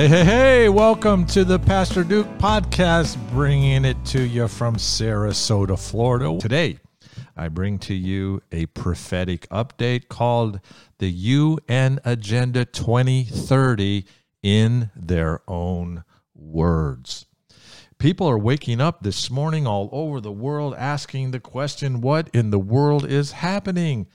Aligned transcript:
Hey, 0.00 0.08
hey, 0.08 0.24
hey, 0.24 0.68
welcome 0.70 1.26
to 1.26 1.44
the 1.44 1.58
Pastor 1.58 2.04
Duke 2.04 2.26
podcast, 2.38 3.18
bringing 3.32 3.84
it 3.84 4.02
to 4.06 4.22
you 4.22 4.48
from 4.48 4.76
Sarasota, 4.76 5.78
Florida. 5.78 6.38
Today, 6.40 6.78
I 7.36 7.48
bring 7.48 7.78
to 7.80 7.92
you 7.92 8.40
a 8.50 8.64
prophetic 8.64 9.46
update 9.50 10.08
called 10.08 10.60
the 11.00 11.10
UN 11.10 12.00
Agenda 12.02 12.64
2030 12.64 14.06
in 14.42 14.90
their 14.96 15.42
own 15.46 16.04
words. 16.34 17.26
People 17.98 18.26
are 18.26 18.38
waking 18.38 18.80
up 18.80 19.02
this 19.02 19.30
morning 19.30 19.66
all 19.66 19.90
over 19.92 20.18
the 20.18 20.32
world 20.32 20.74
asking 20.78 21.32
the 21.32 21.40
question, 21.40 22.00
What 22.00 22.30
in 22.32 22.48
the 22.48 22.58
world 22.58 23.04
is 23.04 23.32
happening? 23.32 24.06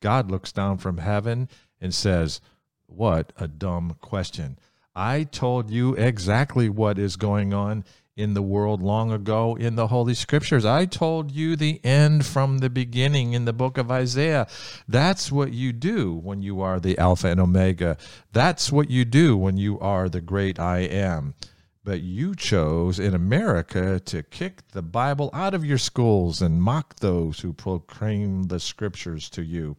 God 0.00 0.30
looks 0.30 0.52
down 0.52 0.78
from 0.78 0.96
heaven 0.96 1.50
and 1.82 1.92
says, 1.92 2.40
What 2.86 3.34
a 3.36 3.46
dumb 3.46 3.98
question. 4.00 4.58
I 4.96 5.24
told 5.24 5.70
you 5.70 5.94
exactly 5.94 6.68
what 6.68 7.00
is 7.00 7.16
going 7.16 7.52
on 7.52 7.84
in 8.16 8.34
the 8.34 8.42
world 8.42 8.80
long 8.80 9.10
ago 9.10 9.56
in 9.56 9.74
the 9.74 9.88
Holy 9.88 10.14
Scriptures. 10.14 10.64
I 10.64 10.86
told 10.86 11.32
you 11.32 11.56
the 11.56 11.80
end 11.84 12.24
from 12.24 12.58
the 12.58 12.70
beginning 12.70 13.32
in 13.32 13.44
the 13.44 13.52
book 13.52 13.76
of 13.76 13.90
Isaiah. 13.90 14.46
That's 14.86 15.32
what 15.32 15.52
you 15.52 15.72
do 15.72 16.14
when 16.14 16.42
you 16.42 16.60
are 16.60 16.78
the 16.78 16.96
Alpha 16.96 17.26
and 17.26 17.40
Omega. 17.40 17.96
That's 18.32 18.70
what 18.70 18.88
you 18.88 19.04
do 19.04 19.36
when 19.36 19.56
you 19.56 19.80
are 19.80 20.08
the 20.08 20.20
great 20.20 20.60
I 20.60 20.78
am. 20.80 21.34
But 21.82 22.00
you 22.00 22.36
chose 22.36 23.00
in 23.00 23.14
America 23.14 23.98
to 23.98 24.22
kick 24.22 24.68
the 24.68 24.82
Bible 24.82 25.28
out 25.32 25.54
of 25.54 25.64
your 25.64 25.78
schools 25.78 26.40
and 26.40 26.62
mock 26.62 27.00
those 27.00 27.40
who 27.40 27.52
proclaim 27.52 28.44
the 28.44 28.60
Scriptures 28.60 29.28
to 29.30 29.42
you. 29.42 29.76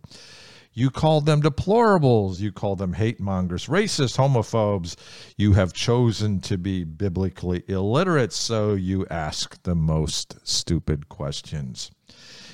You 0.78 0.92
call 0.92 1.22
them 1.22 1.42
deplorables. 1.42 2.42
You 2.42 2.52
call 2.52 2.76
them 2.76 2.94
hate 2.94 3.22
mongers, 3.22 3.68
racist, 3.68 4.18
homophobes. 4.18 4.98
You 5.38 5.54
have 5.54 5.72
chosen 5.72 6.42
to 6.42 6.58
be 6.58 6.84
biblically 6.84 7.64
illiterate, 7.70 8.34
so 8.34 8.74
you 8.74 9.08
ask 9.10 9.64
the 9.64 9.74
most 9.74 10.36
stupid 10.46 11.08
questions. 11.08 11.92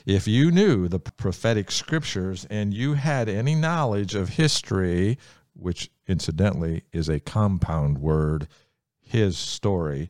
If 0.06 0.28
you 0.28 0.52
knew 0.52 0.88
the 0.88 1.00
prophetic 1.00 1.72
scriptures 1.72 2.46
and 2.52 2.76
you 2.76 2.94
had 2.94 3.28
any 3.28 3.56
knowledge 3.56 4.14
of 4.14 4.30
history, 4.30 5.18
which 5.54 5.90
incidentally 6.08 6.84
is 6.94 7.10
a 7.10 7.20
compound 7.20 7.98
word, 7.98 8.48
his 9.00 9.36
story, 9.36 10.10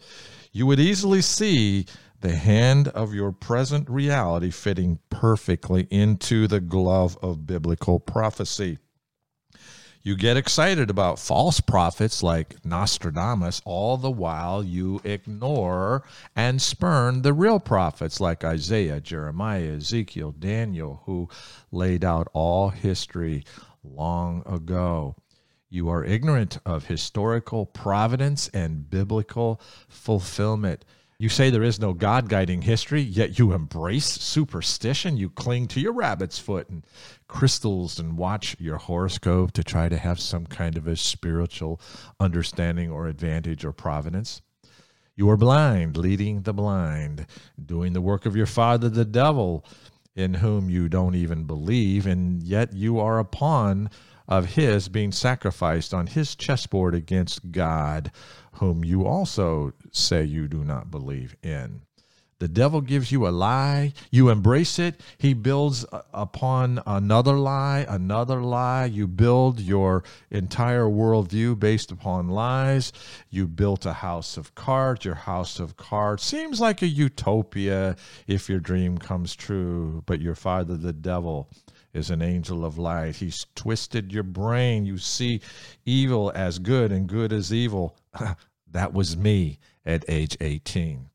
you 0.52 0.66
would 0.66 0.82
easily 0.82 1.22
see 1.22 1.86
the 2.22 2.36
hand 2.36 2.88
of 2.90 3.14
your 3.14 3.32
present 3.32 3.90
reality 3.90 4.52
fitting 4.52 5.00
perfectly 5.10 5.88
into 5.92 6.48
the 6.48 6.60
glove 6.60 7.18
of 7.22 7.46
biblical 7.46 8.00
prophecy. 8.00 8.78
You 10.04 10.16
get 10.16 10.36
excited 10.36 10.90
about 10.90 11.20
false 11.20 11.60
prophets 11.60 12.24
like 12.24 12.66
Nostradamus, 12.66 13.62
all 13.66 13.98
the 13.98 14.10
while 14.10 14.64
you 14.64 15.00
ignore 15.04 16.04
and 16.36 16.60
spurn 16.60 17.22
the 17.22 17.34
real 17.34 17.60
prophets 17.60 18.20
like 18.20 18.44
Isaiah, 18.44 19.00
Jeremiah, 19.00 19.76
Ezekiel, 19.76 20.32
Daniel, 20.32 21.04
who 21.06 21.30
laid 21.72 22.04
out 22.04 22.28
all 22.34 22.70
history 22.70 23.44
long 23.84 24.42
ago. 24.48 25.16
You 25.70 25.88
are 25.90 26.04
ignorant 26.04 26.58
of 26.66 26.88
historical 26.88 27.68
providence 27.68 28.48
and 28.50 28.90
biblical 28.90 29.62
fulfillment. 29.88 30.84
You 31.22 31.30
say 31.30 31.52
there 31.52 31.62
is 31.62 31.80
no 31.80 31.94
God 31.94 32.30
guiding 32.30 32.64
history, 32.64 33.04
yet 33.04 33.38
you 33.38 33.54
embrace 33.54 34.08
superstition. 34.08 35.18
You 35.18 35.30
cling 35.30 35.68
to 35.68 35.80
your 35.80 35.94
rabbit's 35.94 36.40
foot 36.40 36.68
and 36.68 36.84
crystals 37.28 38.00
and 38.00 38.18
watch 38.18 38.56
your 38.60 38.78
horoscope 38.78 39.52
to 39.52 39.64
try 39.64 39.88
to 39.88 40.00
have 40.00 40.20
some 40.20 40.48
kind 40.48 40.78
of 40.78 40.88
a 40.88 40.96
spiritual 40.96 41.80
understanding 42.20 42.90
or 42.90 43.06
advantage 43.06 43.64
or 43.64 43.72
providence. 43.72 44.42
You 45.16 45.30
are 45.30 45.38
blind, 45.38 45.96
leading 45.96 46.42
the 46.42 46.56
blind, 46.56 47.28
doing 47.64 47.94
the 47.94 48.02
work 48.02 48.26
of 48.26 48.36
your 48.36 48.48
father, 48.48 48.90
the 48.90 49.06
devil, 49.06 49.64
in 50.16 50.34
whom 50.34 50.72
you 50.72 50.90
don't 50.90 51.14
even 51.14 51.44
believe, 51.44 52.08
and 52.08 52.42
yet 52.42 52.74
you 52.74 53.00
are 53.00 53.20
a 53.20 53.26
pawn 53.26 53.92
of 54.32 54.46
his 54.46 54.88
being 54.88 55.12
sacrificed 55.12 55.94
on 55.94 56.08
his 56.08 56.36
chessboard 56.36 56.96
against 56.96 57.52
God, 57.52 58.10
whom 58.54 58.86
you 58.86 59.06
also 59.06 59.74
say 59.92 60.24
you 60.24 60.48
do 60.48 60.64
not 60.64 60.90
believe 60.90 61.36
in. 61.44 61.82
The 62.40 62.48
devil 62.48 62.80
gives 62.80 63.12
you 63.12 63.28
a 63.28 63.30
lie, 63.30 63.92
you 64.10 64.30
embrace 64.30 64.80
it. 64.80 65.02
He 65.18 65.34
builds 65.34 65.86
upon 66.14 66.82
another 66.88 67.34
lie, 67.34 67.86
another 67.88 68.42
lie. 68.42 68.86
You 68.86 69.06
build 69.06 69.60
your 69.60 70.04
entire 70.32 70.86
worldview 70.86 71.60
based 71.60 71.92
upon 71.92 72.30
lies. 72.30 72.94
You 73.30 73.48
built 73.48 73.86
a 73.86 73.94
house 73.94 74.38
of 74.38 74.56
cards. 74.56 75.04
Your 75.04 75.16
house 75.16 75.60
of 75.60 75.76
cards 75.76 76.24
seems 76.24 76.62
like 76.62 76.82
a 76.82 76.88
utopia 76.88 77.98
if 78.28 78.50
your 78.50 78.60
dream 78.62 78.98
comes 78.98 79.36
true, 79.36 80.02
but 80.06 80.22
your 80.22 80.36
father, 80.36 80.78
the 80.78 80.94
devil, 80.94 81.50
is 81.94 82.10
an 82.10 82.22
angel 82.22 82.66
of 82.66 82.78
light. 82.78 83.16
He's 83.16 83.46
twisted 83.56 84.12
your 84.12 84.24
brain. 84.24 84.86
You 84.86 84.98
see 84.98 85.42
evil 85.86 86.32
as 86.36 86.60
good 86.60 86.92
and 86.92 87.08
good 87.08 87.34
as 87.34 87.54
evil. 87.54 87.98
that 88.72 88.94
was 88.94 89.18
me 89.18 89.60
at 89.86 90.06
age 90.08 90.38
18. 90.40 91.10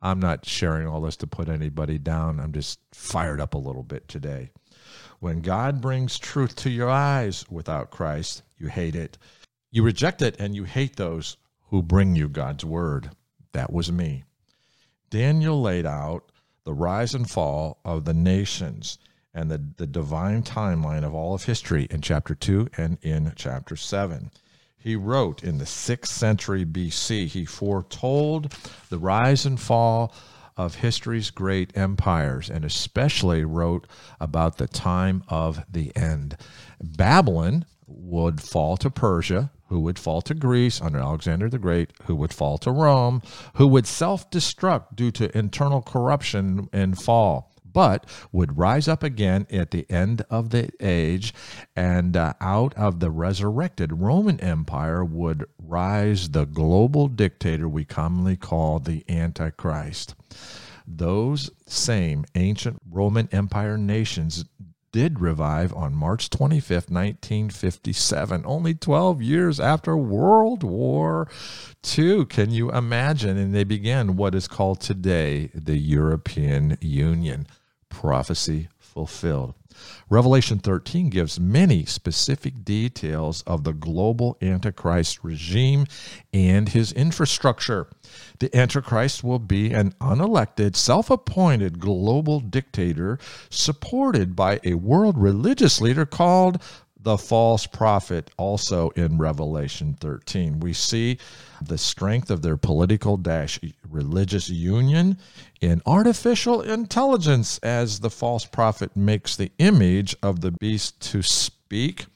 I'm 0.00 0.18
not 0.18 0.46
sharing 0.46 0.86
all 0.86 1.00
this 1.00 1.16
to 1.18 1.26
put 1.26 1.48
anybody 1.48 1.98
down. 1.98 2.40
I'm 2.40 2.52
just 2.52 2.80
fired 2.92 3.40
up 3.40 3.54
a 3.54 3.58
little 3.58 3.84
bit 3.84 4.08
today. 4.08 4.50
When 5.20 5.40
God 5.40 5.80
brings 5.80 6.18
truth 6.18 6.56
to 6.56 6.70
your 6.70 6.90
eyes 6.90 7.44
without 7.48 7.90
Christ, 7.90 8.42
you 8.58 8.66
hate 8.66 8.96
it. 8.96 9.18
You 9.70 9.84
reject 9.84 10.20
it 10.22 10.40
and 10.40 10.56
you 10.56 10.64
hate 10.64 10.96
those 10.96 11.36
who 11.68 11.82
bring 11.82 12.16
you 12.16 12.28
God's 12.28 12.64
word. 12.64 13.10
That 13.52 13.72
was 13.72 13.92
me. 13.92 14.24
Daniel 15.10 15.60
laid 15.60 15.86
out 15.86 16.32
the 16.64 16.74
rise 16.74 17.14
and 17.14 17.30
fall 17.30 17.78
of 17.84 18.04
the 18.04 18.14
nations 18.14 18.98
and 19.34 19.50
the, 19.50 19.62
the 19.76 19.86
divine 19.86 20.42
timeline 20.42 21.04
of 21.04 21.14
all 21.14 21.34
of 21.34 21.44
history 21.44 21.86
in 21.90 22.00
chapter 22.00 22.34
2 22.34 22.68
and 22.76 22.98
in 23.02 23.32
chapter 23.36 23.76
7. 23.76 24.30
He 24.76 24.96
wrote 24.96 25.44
in 25.44 25.58
the 25.58 25.64
6th 25.64 26.06
century 26.06 26.64
BC, 26.64 27.28
he 27.28 27.44
foretold 27.44 28.52
the 28.88 28.98
rise 28.98 29.46
and 29.46 29.58
fall 29.60 30.12
of 30.56 30.76
history's 30.76 31.30
great 31.30 31.74
empires 31.76 32.50
and 32.50 32.64
especially 32.64 33.44
wrote 33.44 33.86
about 34.20 34.58
the 34.58 34.66
time 34.66 35.22
of 35.28 35.64
the 35.70 35.94
end. 35.96 36.36
Babylon 36.82 37.64
would 37.86 38.40
fall 38.40 38.76
to 38.76 38.90
Persia, 38.90 39.50
who 39.68 39.80
would 39.80 39.98
fall 39.98 40.20
to 40.22 40.34
Greece 40.34 40.80
under 40.80 40.98
Alexander 40.98 41.48
the 41.48 41.58
Great, 41.58 41.92
who 42.04 42.16
would 42.16 42.32
fall 42.32 42.58
to 42.58 42.70
Rome, 42.70 43.22
who 43.54 43.66
would 43.68 43.86
self 43.86 44.30
destruct 44.30 44.96
due 44.96 45.10
to 45.12 45.36
internal 45.36 45.80
corruption 45.80 46.68
and 46.72 47.00
fall 47.00 47.51
but 47.72 48.06
would 48.32 48.58
rise 48.58 48.88
up 48.88 49.02
again 49.02 49.46
at 49.50 49.70
the 49.70 49.90
end 49.90 50.24
of 50.30 50.50
the 50.50 50.70
age, 50.80 51.34
and 51.74 52.16
uh, 52.16 52.34
out 52.40 52.74
of 52.74 53.00
the 53.00 53.10
resurrected 53.10 54.00
Roman 54.00 54.40
Empire 54.40 55.04
would 55.04 55.44
rise 55.58 56.30
the 56.30 56.44
global 56.44 57.08
dictator 57.08 57.68
we 57.68 57.84
commonly 57.84 58.36
call 58.36 58.78
the 58.78 59.04
Antichrist. 59.08 60.14
Those 60.86 61.50
same 61.66 62.24
ancient 62.34 62.80
Roman 62.90 63.28
Empire 63.32 63.78
nations 63.78 64.44
did 64.92 65.20
revive 65.20 65.72
on 65.72 65.94
March 65.94 66.28
25th, 66.28 66.90
1957, 66.90 68.42
only 68.44 68.74
12 68.74 69.22
years 69.22 69.58
after 69.58 69.96
World 69.96 70.62
War 70.62 71.28
II. 71.98 72.26
Can 72.26 72.50
you 72.50 72.70
imagine? 72.70 73.38
And 73.38 73.54
they 73.54 73.64
began 73.64 74.16
what 74.16 74.34
is 74.34 74.46
called 74.46 74.80
today 74.80 75.50
the 75.54 75.78
European 75.78 76.76
Union 76.80 77.46
prophecy 77.92 78.68
fulfilled. 78.78 79.54
Revelation 80.10 80.58
13 80.58 81.08
gives 81.08 81.40
many 81.40 81.84
specific 81.84 82.64
details 82.64 83.42
of 83.42 83.64
the 83.64 83.72
global 83.72 84.36
Antichrist 84.42 85.20
regime 85.22 85.86
and 86.32 86.68
his 86.68 86.92
infrastructure. 86.92 87.88
The 88.38 88.54
Antichrist 88.56 89.22
will 89.24 89.38
be 89.38 89.72
an 89.72 89.92
unelected, 90.00 90.76
self 90.76 91.10
appointed 91.10 91.78
global 91.80 92.40
dictator 92.40 93.18
supported 93.48 94.36
by 94.36 94.60
a 94.64 94.74
world 94.74 95.16
religious 95.16 95.80
leader 95.80 96.04
called 96.04 96.62
the 97.02 97.18
false 97.18 97.66
prophet 97.66 98.30
also 98.36 98.90
in 98.90 99.18
Revelation 99.18 99.96
13. 100.00 100.60
We 100.60 100.72
see 100.72 101.18
the 101.60 101.78
strength 101.78 102.30
of 102.30 102.42
their 102.42 102.56
political 102.56 103.16
dash 103.16 103.58
religious 103.88 104.48
union 104.48 105.18
in 105.60 105.82
artificial 105.86 106.62
intelligence 106.62 107.58
as 107.58 108.00
the 108.00 108.10
false 108.10 108.44
prophet 108.44 108.96
makes 108.96 109.36
the 109.36 109.50
image 109.58 110.16
of 110.22 110.40
the 110.40 110.52
beast 110.52 111.00
to 111.12 111.22
speak 111.22 112.06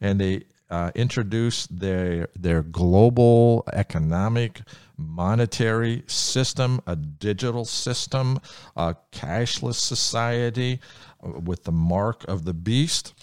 and 0.00 0.20
they 0.20 0.44
uh, 0.70 0.90
introduce 0.94 1.66
their 1.68 2.28
their 2.36 2.62
global 2.62 3.64
economic 3.72 4.60
monetary 4.98 6.02
system, 6.06 6.80
a 6.86 6.96
digital 6.96 7.64
system, 7.64 8.38
a 8.76 8.94
cashless 9.12 9.76
society 9.76 10.80
uh, 11.24 11.30
with 11.40 11.64
the 11.64 11.72
mark 11.72 12.24
of 12.28 12.44
the 12.44 12.52
beast 12.52 13.14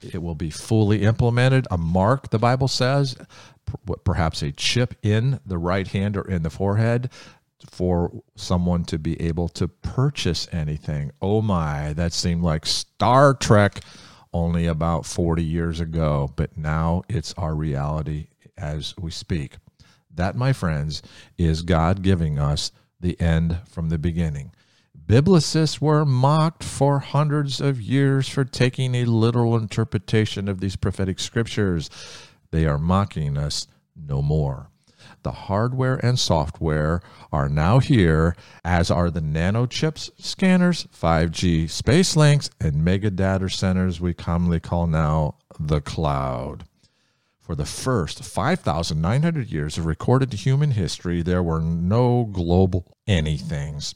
it 0.00 0.22
will 0.22 0.34
be 0.34 0.50
fully 0.50 1.02
implemented. 1.02 1.66
A 1.70 1.78
mark, 1.78 2.30
the 2.30 2.38
Bible 2.38 2.68
says, 2.68 3.16
perhaps 4.04 4.42
a 4.42 4.52
chip 4.52 4.94
in 5.02 5.40
the 5.44 5.58
right 5.58 5.88
hand 5.88 6.16
or 6.16 6.22
in 6.22 6.42
the 6.42 6.50
forehead 6.50 7.10
for 7.70 8.22
someone 8.36 8.84
to 8.84 8.98
be 8.98 9.20
able 9.20 9.48
to 9.48 9.68
purchase 9.68 10.46
anything. 10.52 11.10
Oh 11.20 11.42
my, 11.42 11.92
that 11.94 12.12
seemed 12.12 12.42
like 12.42 12.66
Star 12.66 13.34
Trek 13.34 13.80
only 14.32 14.66
about 14.66 15.06
40 15.06 15.42
years 15.42 15.80
ago, 15.80 16.32
but 16.36 16.56
now 16.56 17.02
it's 17.08 17.34
our 17.34 17.54
reality 17.54 18.28
as 18.56 18.94
we 18.98 19.10
speak. 19.10 19.56
That, 20.14 20.36
my 20.36 20.52
friends, 20.52 21.02
is 21.36 21.62
God 21.62 22.02
giving 22.02 22.38
us 22.38 22.72
the 23.00 23.20
end 23.20 23.58
from 23.68 23.88
the 23.88 23.98
beginning. 23.98 24.52
Biblicists 25.08 25.80
were 25.80 26.04
mocked 26.04 26.62
for 26.62 26.98
hundreds 26.98 27.62
of 27.62 27.80
years 27.80 28.28
for 28.28 28.44
taking 28.44 28.94
a 28.94 29.06
literal 29.06 29.56
interpretation 29.56 30.48
of 30.48 30.60
these 30.60 30.76
prophetic 30.76 31.18
scriptures. 31.18 31.88
They 32.50 32.66
are 32.66 32.76
mocking 32.76 33.38
us 33.38 33.66
no 33.96 34.20
more. 34.20 34.68
The 35.22 35.32
hardware 35.32 35.96
and 36.04 36.18
software 36.18 37.00
are 37.32 37.48
now 37.48 37.78
here, 37.78 38.36
as 38.62 38.90
are 38.90 39.10
the 39.10 39.22
nanochips, 39.22 40.10
scanners, 40.18 40.86
5G 40.94 41.70
space 41.70 42.14
links, 42.14 42.50
and 42.60 42.84
mega 42.84 43.10
data 43.10 43.48
centers 43.48 44.02
we 44.02 44.12
commonly 44.12 44.60
call 44.60 44.86
now 44.86 45.36
the 45.58 45.80
cloud. 45.80 46.66
For 47.40 47.54
the 47.54 47.64
first 47.64 48.22
5,900 48.22 49.50
years 49.50 49.78
of 49.78 49.86
recorded 49.86 50.34
human 50.34 50.72
history, 50.72 51.22
there 51.22 51.42
were 51.42 51.62
no 51.62 52.26
global 52.30 52.92
anythings. 53.08 53.94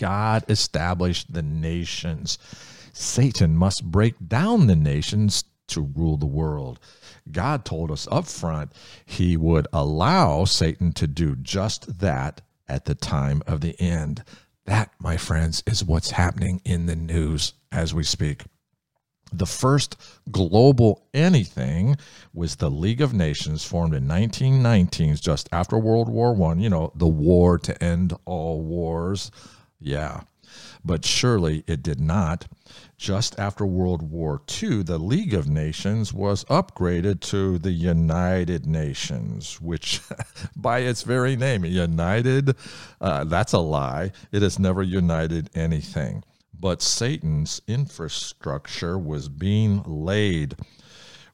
God 0.00 0.44
established 0.48 1.32
the 1.32 1.42
nations. 1.42 2.38
Satan 2.94 3.54
must 3.54 3.84
break 3.84 4.14
down 4.26 4.66
the 4.66 4.74
nations 4.74 5.44
to 5.68 5.82
rule 5.82 6.16
the 6.16 6.24
world. 6.24 6.80
God 7.30 7.66
told 7.66 7.90
us 7.90 8.08
up 8.10 8.26
front 8.26 8.72
he 9.04 9.36
would 9.36 9.68
allow 9.74 10.46
Satan 10.46 10.92
to 10.92 11.06
do 11.06 11.36
just 11.36 11.98
that 12.00 12.40
at 12.66 12.86
the 12.86 12.94
time 12.94 13.42
of 13.46 13.60
the 13.60 13.78
end. 13.78 14.24
That, 14.64 14.90
my 14.98 15.18
friends, 15.18 15.62
is 15.66 15.84
what's 15.84 16.12
happening 16.12 16.62
in 16.64 16.86
the 16.86 16.96
news 16.96 17.52
as 17.70 17.92
we 17.92 18.02
speak. 18.02 18.44
The 19.32 19.46
first 19.46 19.96
global 20.30 21.06
anything 21.12 21.98
was 22.32 22.56
the 22.56 22.70
League 22.70 23.02
of 23.02 23.12
Nations 23.12 23.64
formed 23.64 23.94
in 23.94 24.08
1919, 24.08 25.16
just 25.16 25.48
after 25.52 25.78
World 25.78 26.08
War 26.08 26.32
One. 26.32 26.58
You 26.58 26.70
know, 26.70 26.90
the 26.94 27.06
war 27.06 27.58
to 27.58 27.84
end 27.84 28.14
all 28.24 28.62
wars. 28.62 29.30
Yeah, 29.80 30.20
but 30.84 31.04
surely 31.04 31.64
it 31.66 31.82
did 31.82 32.00
not. 32.00 32.46
Just 32.98 33.38
after 33.38 33.64
World 33.64 34.02
War 34.02 34.42
II, 34.62 34.82
the 34.82 34.98
League 34.98 35.32
of 35.32 35.48
Nations 35.48 36.12
was 36.12 36.44
upgraded 36.44 37.20
to 37.20 37.58
the 37.58 37.70
United 37.70 38.66
Nations, 38.66 39.60
which, 39.60 40.00
by 40.56 40.80
its 40.80 41.02
very 41.02 41.34
name, 41.34 41.64
united, 41.64 42.54
uh, 43.00 43.24
that's 43.24 43.54
a 43.54 43.58
lie. 43.58 44.12
It 44.32 44.42
has 44.42 44.58
never 44.58 44.82
united 44.82 45.50
anything. 45.54 46.24
But 46.58 46.82
Satan's 46.82 47.62
infrastructure 47.66 48.98
was 48.98 49.30
being 49.30 49.82
laid, 49.86 50.56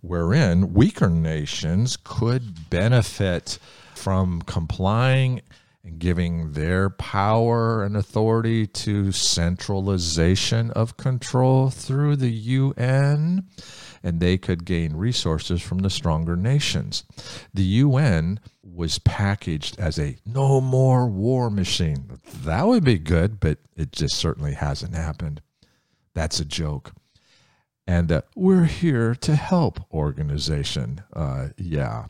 wherein 0.03 0.73
weaker 0.73 1.11
nations 1.11 1.99
could 2.05 2.71
benefit 2.71 3.59
from 3.97 4.41
complying 4.43 5.43
giving 5.99 6.53
their 6.53 6.91
power 6.91 7.83
and 7.83 7.97
authority 7.97 8.67
to 8.67 9.13
centralization 9.13 10.71
of 10.73 10.97
control 10.97 11.71
through 11.71 12.17
the 12.17 12.31
UN, 12.31 13.47
and 14.03 14.21
they 14.21 14.37
could 14.37 14.65
gain 14.65 14.97
resources 14.97 15.63
from 15.63 15.79
the 15.79 15.91
stronger 15.91 16.37
nations. 16.37 17.05
The 17.55 17.63
UN 17.63 18.41
was 18.63 18.99
packaged 18.99 19.79
as 19.79 19.99
a 19.99 20.17
no 20.27 20.61
more 20.61 21.07
war 21.07 21.51
machine. 21.51 22.19
That 22.45 22.67
would 22.67 22.85
be 22.85 22.99
good, 22.99 23.41
but 23.41 23.59
it 23.77 23.93
just 23.93 24.17
certainly 24.17 24.55
hasn't 24.55 24.95
happened. 24.95 25.41
That's 26.15 26.41
a 26.41 26.45
joke. 26.45 26.93
And 27.87 28.11
uh, 28.11 28.23
we're 28.35 28.65
here 28.65 29.15
to 29.15 29.37
help 29.37 29.81
organization. 29.93 31.03
Uh, 31.13 31.49
yeah. 31.57 32.07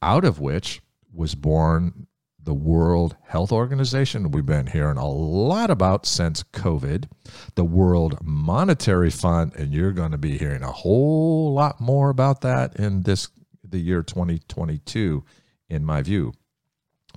Out 0.00 0.24
of 0.24 0.40
which 0.40 0.80
was 1.12 1.34
born 1.34 2.06
the 2.44 2.54
World 2.54 3.16
Health 3.26 3.52
Organization, 3.52 4.30
we've 4.30 4.46
been 4.46 4.66
hearing 4.66 4.98
a 4.98 5.08
lot 5.08 5.70
about 5.70 6.06
since 6.06 6.42
COVID, 6.42 7.08
the 7.54 7.64
World 7.64 8.18
Monetary 8.22 9.10
Fund, 9.10 9.54
and 9.56 9.72
you're 9.72 9.92
going 9.92 10.12
to 10.12 10.18
be 10.18 10.36
hearing 10.36 10.62
a 10.62 10.70
whole 10.70 11.54
lot 11.54 11.80
more 11.80 12.10
about 12.10 12.42
that 12.42 12.76
in 12.76 13.02
this 13.02 13.28
the 13.66 13.78
year 13.78 14.02
2022, 14.02 15.24
in 15.68 15.84
my 15.84 16.02
view. 16.02 16.32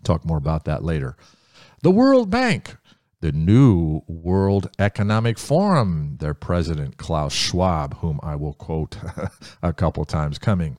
Talk 0.04 0.26
more 0.26 0.38
about 0.38 0.66
that 0.66 0.84
later. 0.84 1.18
The 1.84 1.92
World 1.92 2.30
Bank, 2.30 2.78
the 3.20 3.32
new 3.32 4.02
World 4.08 4.70
Economic 4.80 5.38
Forum, 5.38 6.18
their 6.20 6.34
president 6.34 6.98
Klaus 6.98 7.34
Schwab, 7.34 7.98
whom 7.98 8.20
I 8.24 8.36
will 8.36 8.54
quote 8.54 8.98
a 9.62 9.74
couple 9.74 10.06
times 10.06 10.40
coming 10.40 10.78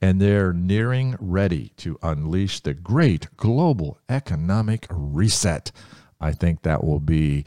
and 0.00 0.20
they're 0.20 0.52
nearing 0.52 1.16
ready 1.18 1.72
to 1.78 1.98
unleash 2.02 2.60
the 2.60 2.74
great 2.74 3.28
global 3.36 3.98
economic 4.08 4.86
reset. 4.90 5.72
I 6.20 6.32
think 6.32 6.62
that 6.62 6.84
will 6.84 7.00
be 7.00 7.44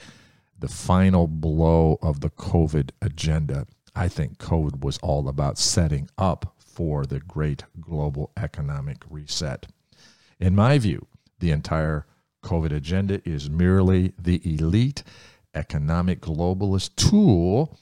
the 0.60 0.68
final 0.68 1.28
blow 1.28 2.00
of 2.02 2.22
the 2.22 2.30
COVID 2.30 2.92
agenda. 3.02 3.68
I 3.96 4.08
think 4.08 4.38
COVID 4.38 4.84
was 4.84 4.98
all 5.00 5.28
about 5.28 5.58
setting 5.58 6.10
up 6.18 6.56
for 6.58 7.06
the 7.06 7.20
great 7.20 7.64
global 7.80 8.32
economic 8.38 8.98
reset. 9.10 9.68
In 10.40 10.56
my 10.56 10.78
view, 10.78 11.08
the 11.40 11.52
entire 11.52 12.06
COVID 12.44 12.72
agenda 12.72 13.22
is 13.28 13.50
merely 13.50 14.14
the 14.18 14.42
elite 14.44 15.04
economic 15.56 16.22
globalist 16.22 16.96
tool 16.96 17.78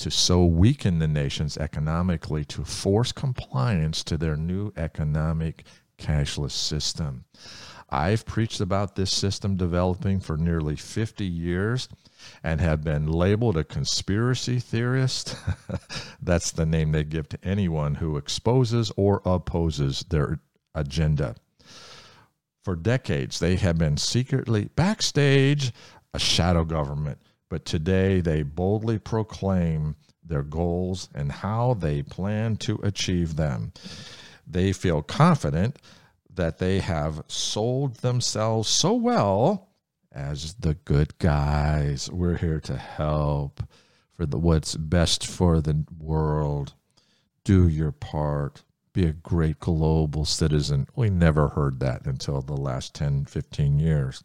to 0.00 0.10
so 0.10 0.44
weaken 0.44 0.98
the 0.98 1.08
nations 1.08 1.58
economically 1.58 2.44
to 2.46 2.64
force 2.64 3.12
compliance 3.12 4.02
to 4.04 4.16
their 4.16 4.36
new 4.36 4.72
economic 4.76 5.64
cashless 5.98 6.52
system. 6.52 7.24
I've 7.90 8.24
preached 8.24 8.60
about 8.60 8.94
this 8.94 9.12
system 9.12 9.56
developing 9.56 10.20
for 10.20 10.36
nearly 10.36 10.76
50 10.76 11.26
years 11.26 11.88
and 12.42 12.60
have 12.60 12.82
been 12.82 13.06
labeled 13.06 13.56
a 13.56 13.64
conspiracy 13.64 14.58
theorist. 14.58 15.36
That's 16.22 16.50
the 16.50 16.66
name 16.66 16.92
they 16.92 17.04
give 17.04 17.28
to 17.30 17.38
anyone 17.44 17.96
who 17.96 18.16
exposes 18.16 18.92
or 18.96 19.20
opposes 19.24 20.04
their 20.08 20.40
agenda. 20.74 21.34
For 22.62 22.76
decades, 22.76 23.38
they 23.38 23.56
have 23.56 23.76
been 23.76 23.96
secretly 23.96 24.70
backstage 24.76 25.72
a 26.14 26.18
shadow 26.18 26.64
government 26.64 27.18
but 27.50 27.66
today 27.66 28.20
they 28.20 28.42
boldly 28.42 28.98
proclaim 28.98 29.96
their 30.24 30.44
goals 30.44 31.10
and 31.14 31.30
how 31.30 31.74
they 31.74 32.02
plan 32.02 32.56
to 32.56 32.78
achieve 32.82 33.36
them. 33.36 33.72
They 34.46 34.72
feel 34.72 35.02
confident 35.02 35.76
that 36.32 36.58
they 36.58 36.78
have 36.78 37.24
sold 37.26 37.96
themselves 37.96 38.68
so 38.68 38.94
well 38.94 39.68
as 40.12 40.54
the 40.54 40.74
good 40.74 41.18
guys. 41.18 42.08
We're 42.10 42.36
here 42.36 42.60
to 42.60 42.76
help 42.76 43.62
for 44.14 44.26
the 44.26 44.38
what's 44.38 44.76
best 44.76 45.26
for 45.26 45.60
the 45.60 45.84
world. 45.98 46.74
Do 47.42 47.68
your 47.68 47.92
part. 47.92 48.62
Be 48.92 49.06
a 49.06 49.12
great 49.12 49.58
global 49.58 50.24
citizen. 50.24 50.86
We 50.94 51.10
never 51.10 51.48
heard 51.48 51.80
that 51.80 52.06
until 52.06 52.42
the 52.42 52.56
last 52.56 52.94
10, 52.94 53.24
15 53.24 53.78
years 53.78 54.22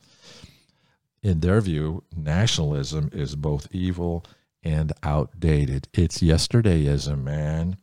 in 1.25 1.39
their 1.39 1.59
view, 1.59 2.03
nationalism 2.15 3.09
is 3.11 3.35
both 3.35 3.67
evil 3.71 4.23
and 4.61 4.93
outdated. 5.01 5.87
It's 5.91 6.19
yesterdayism, 6.19 7.23
man. 7.23 7.77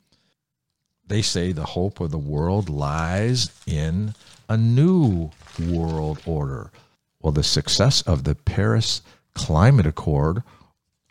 They 1.04 1.22
say 1.22 1.50
the 1.50 1.64
hope 1.64 1.99
of 1.99 2.12
the 2.12 2.18
world 2.18 2.68
lies 2.68 3.50
in 3.66 4.14
a 4.49 4.56
new 4.56 5.32
world 5.58 6.20
order. 6.25 6.70
Well, 7.20 7.32
the 7.32 7.42
success 7.42 8.00
of 8.02 8.22
the 8.22 8.37
Paris 8.37 9.02
Climate 9.34 9.87
Accord, 9.87 10.44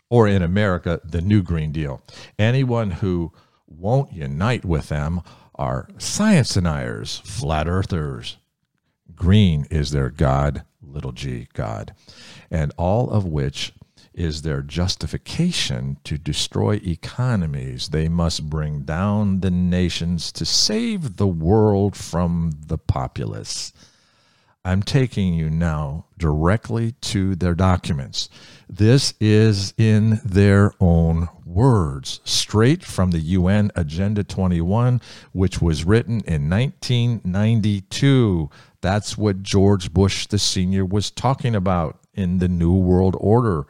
or 0.08 0.26
in 0.26 0.40
America, 0.40 1.02
the 1.04 1.20
New 1.20 1.42
Green 1.42 1.70
Deal. 1.70 2.00
Anyone 2.38 2.92
who 2.92 3.30
won't 3.66 4.10
unite 4.10 4.64
with 4.64 4.88
them 4.88 5.20
are 5.54 5.86
science 5.98 6.54
deniers, 6.54 7.20
flat 7.26 7.68
earthers. 7.68 8.38
Green 9.14 9.66
is 9.70 9.90
their 9.90 10.08
God 10.08 10.64
little 10.92 11.12
g, 11.12 11.48
God, 11.54 11.94
and 12.50 12.72
all 12.76 13.10
of 13.10 13.24
which 13.24 13.72
is 14.14 14.42
their 14.42 14.60
justification 14.60 15.96
to 16.04 16.18
destroy 16.18 16.74
economies. 16.84 17.88
They 17.88 18.08
must 18.08 18.50
bring 18.50 18.82
down 18.82 19.40
the 19.40 19.50
nations 19.50 20.30
to 20.32 20.44
save 20.44 21.16
the 21.16 21.26
world 21.26 21.96
from 21.96 22.52
the 22.66 22.78
populace. 22.78 23.72
I'm 24.64 24.84
taking 24.84 25.34
you 25.34 25.50
now 25.50 26.04
directly 26.18 26.92
to 27.00 27.34
their 27.34 27.54
documents. 27.54 28.28
This 28.68 29.12
is 29.18 29.74
in 29.76 30.20
their 30.24 30.72
own 30.78 31.28
words, 31.44 32.20
straight 32.24 32.84
from 32.84 33.10
the 33.10 33.18
UN 33.18 33.72
Agenda 33.74 34.22
21, 34.22 35.00
which 35.32 35.60
was 35.60 35.84
written 35.84 36.20
in 36.26 36.48
1992. 36.48 38.50
That's 38.82 39.16
what 39.16 39.42
George 39.42 39.92
Bush 39.92 40.26
the 40.26 40.38
senior 40.38 40.84
was 40.84 41.10
talking 41.10 41.54
about 41.54 42.00
in 42.12 42.38
the 42.38 42.48
New 42.48 42.74
World 42.74 43.16
Order. 43.18 43.66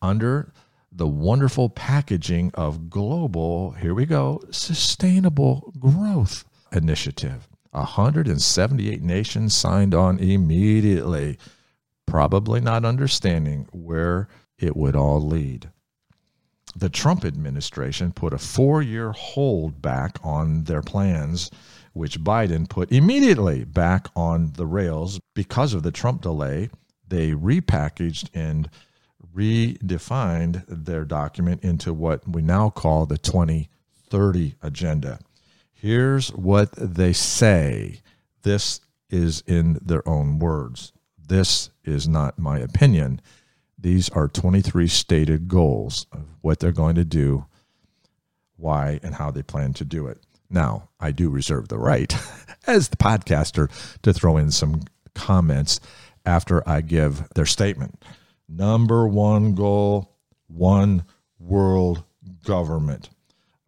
Under 0.00 0.52
the 0.92 1.08
wonderful 1.08 1.70
packaging 1.70 2.52
of 2.54 2.90
global, 2.90 3.72
here 3.72 3.94
we 3.94 4.06
go, 4.06 4.42
sustainable 4.50 5.72
growth 5.80 6.44
initiative. 6.70 7.48
178 7.70 9.02
nations 9.02 9.56
signed 9.56 9.94
on 9.94 10.18
immediately, 10.18 11.38
probably 12.06 12.60
not 12.60 12.84
understanding 12.84 13.66
where 13.72 14.28
it 14.58 14.76
would 14.76 14.94
all 14.94 15.20
lead. 15.20 15.70
The 16.76 16.90
Trump 16.90 17.24
administration 17.24 18.12
put 18.12 18.32
a 18.32 18.38
four 18.38 18.82
year 18.82 19.12
hold 19.12 19.80
back 19.80 20.18
on 20.22 20.64
their 20.64 20.82
plans, 20.82 21.50
which 21.94 22.20
Biden 22.20 22.68
put 22.68 22.92
immediately 22.92 23.64
back 23.64 24.08
on 24.14 24.52
the 24.56 24.66
rails 24.66 25.20
because 25.34 25.72
of 25.72 25.82
the 25.82 25.92
Trump 25.92 26.20
delay. 26.20 26.68
They 27.08 27.30
repackaged 27.30 28.28
and 28.34 28.68
redefined 29.34 30.64
their 30.68 31.04
document 31.04 31.62
into 31.64 31.94
what 31.94 32.28
we 32.28 32.42
now 32.42 32.68
call 32.68 33.06
the 33.06 33.18
2030 33.18 34.56
agenda. 34.60 35.20
Here's 35.72 36.30
what 36.32 36.72
they 36.72 37.12
say. 37.12 38.00
This 38.42 38.80
is 39.08 39.42
in 39.46 39.78
their 39.80 40.06
own 40.08 40.38
words. 40.38 40.92
This 41.16 41.70
is 41.84 42.08
not 42.08 42.38
my 42.38 42.58
opinion. 42.58 43.20
These 43.78 44.08
are 44.10 44.28
23 44.28 44.88
stated 44.88 45.46
goals 45.46 46.06
of 46.10 46.24
what 46.40 46.58
they're 46.58 46.72
going 46.72 46.96
to 46.96 47.04
do, 47.04 47.46
why, 48.56 48.98
and 49.02 49.14
how 49.14 49.30
they 49.30 49.42
plan 49.42 49.72
to 49.74 49.84
do 49.84 50.06
it. 50.06 50.23
Now, 50.50 50.90
I 51.00 51.10
do 51.10 51.30
reserve 51.30 51.68
the 51.68 51.78
right 51.78 52.14
as 52.66 52.88
the 52.88 52.96
podcaster 52.96 53.70
to 54.02 54.12
throw 54.12 54.36
in 54.36 54.50
some 54.50 54.82
comments 55.14 55.80
after 56.24 56.66
I 56.68 56.80
give 56.80 57.28
their 57.34 57.46
statement. 57.46 58.02
Number 58.48 59.06
one 59.06 59.54
goal 59.54 60.14
one 60.48 61.04
world 61.38 62.04
government, 62.44 63.10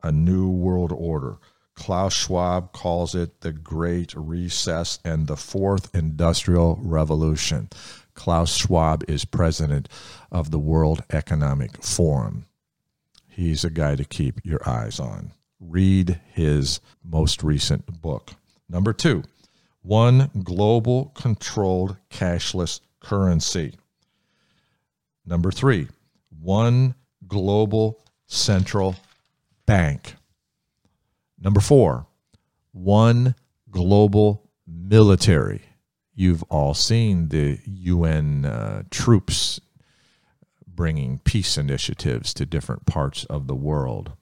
a 0.02 0.12
new 0.12 0.48
world 0.48 0.92
order. 0.92 1.38
Klaus 1.74 2.14
Schwab 2.14 2.72
calls 2.72 3.14
it 3.14 3.40
the 3.40 3.52
Great 3.52 4.14
Reset 4.14 4.98
and 5.04 5.26
the 5.26 5.36
Fourth 5.36 5.94
Industrial 5.94 6.78
Revolution. 6.80 7.68
Klaus 8.14 8.56
Schwab 8.56 9.04
is 9.08 9.26
president 9.26 9.88
of 10.32 10.50
the 10.50 10.58
World 10.58 11.02
Economic 11.10 11.82
Forum. 11.82 12.46
He's 13.28 13.64
a 13.64 13.70
guy 13.70 13.96
to 13.96 14.04
keep 14.04 14.40
your 14.42 14.66
eyes 14.66 14.98
on. 14.98 15.32
Read 15.60 16.20
his 16.32 16.80
most 17.02 17.42
recent 17.42 18.00
book. 18.02 18.32
Number 18.68 18.92
two, 18.92 19.22
one 19.82 20.30
global 20.42 21.12
controlled 21.14 21.96
cashless 22.10 22.80
currency. 23.00 23.74
Number 25.24 25.50
three, 25.50 25.88
one 26.40 26.94
global 27.26 28.04
central 28.26 28.96
bank. 29.66 30.16
Number 31.38 31.60
four, 31.60 32.06
one 32.72 33.34
global 33.70 34.42
military. 34.66 35.62
You've 36.14 36.42
all 36.44 36.74
seen 36.74 37.28
the 37.28 37.60
UN 37.66 38.44
uh, 38.44 38.82
troops 38.90 39.60
bringing 40.66 41.18
peace 41.20 41.56
initiatives 41.56 42.34
to 42.34 42.46
different 42.46 42.86
parts 42.86 43.24
of 43.24 43.46
the 43.46 43.54
world. 43.54 44.12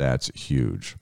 That's 0.00 0.30
huge. 0.34 0.96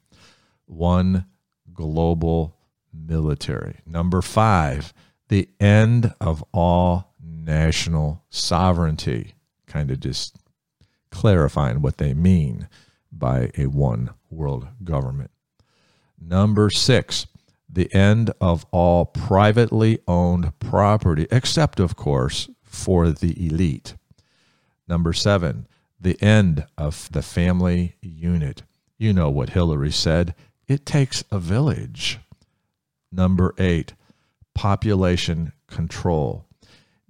One 0.67 1.26
global 1.73 2.57
military. 2.93 3.76
Number 3.87 4.21
five, 4.21 4.93
the 5.28 5.49
end 5.61 6.14
of 6.21 6.43
all 6.52 7.14
national 7.23 8.25
sovereignty 8.28 9.35
kind 9.69 9.93
of 9.93 10.00
just 10.00 10.37
clarifying 11.12 11.81
what 11.81 11.99
they 11.99 12.12
mean 12.12 12.69
by 13.12 13.52
a 13.57 13.67
one 13.67 14.11
world 14.31 14.67
government. 14.83 15.31
Number 16.21 16.69
six, 16.69 17.28
the 17.69 17.95
end 17.95 18.33
of 18.40 18.67
all 18.73 19.07
privately 19.07 20.00
owned 20.09 20.59
property, 20.59 21.28
except, 21.31 21.78
of 21.78 21.95
course, 21.95 22.49
for 22.64 23.11
the 23.11 23.47
elite. 23.47 23.95
Number 24.88 25.12
seven, 25.12 25.69
the 26.00 26.21
end 26.21 26.67
of 26.76 27.09
the 27.12 27.23
family 27.23 27.95
unit. 28.00 28.62
You 28.99 29.12
know 29.12 29.31
what 29.31 29.50
Hillary 29.50 29.93
said 29.93 30.35
it 30.67 30.85
takes 30.85 31.25
a 31.31 31.38
village. 31.38 32.19
Number 33.11 33.55
eight, 33.59 33.95
population 34.55 35.52
control 35.67 36.45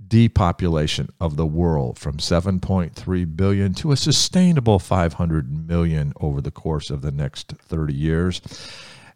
depopulation 0.07 1.11
of 1.21 1.37
the 1.37 1.47
world 1.47 1.99
from 1.99 2.16
7.3 2.16 3.37
billion 3.37 3.75
to 3.75 3.92
a 3.92 3.97
sustainable 3.97 4.78
500 4.78 5.68
million 5.68 6.12
over 6.21 6.40
the 6.40 6.50
course 6.50 6.88
of 6.90 7.02
the 7.02 7.11
next 7.11 7.52
30 7.52 7.92
years 7.92 8.40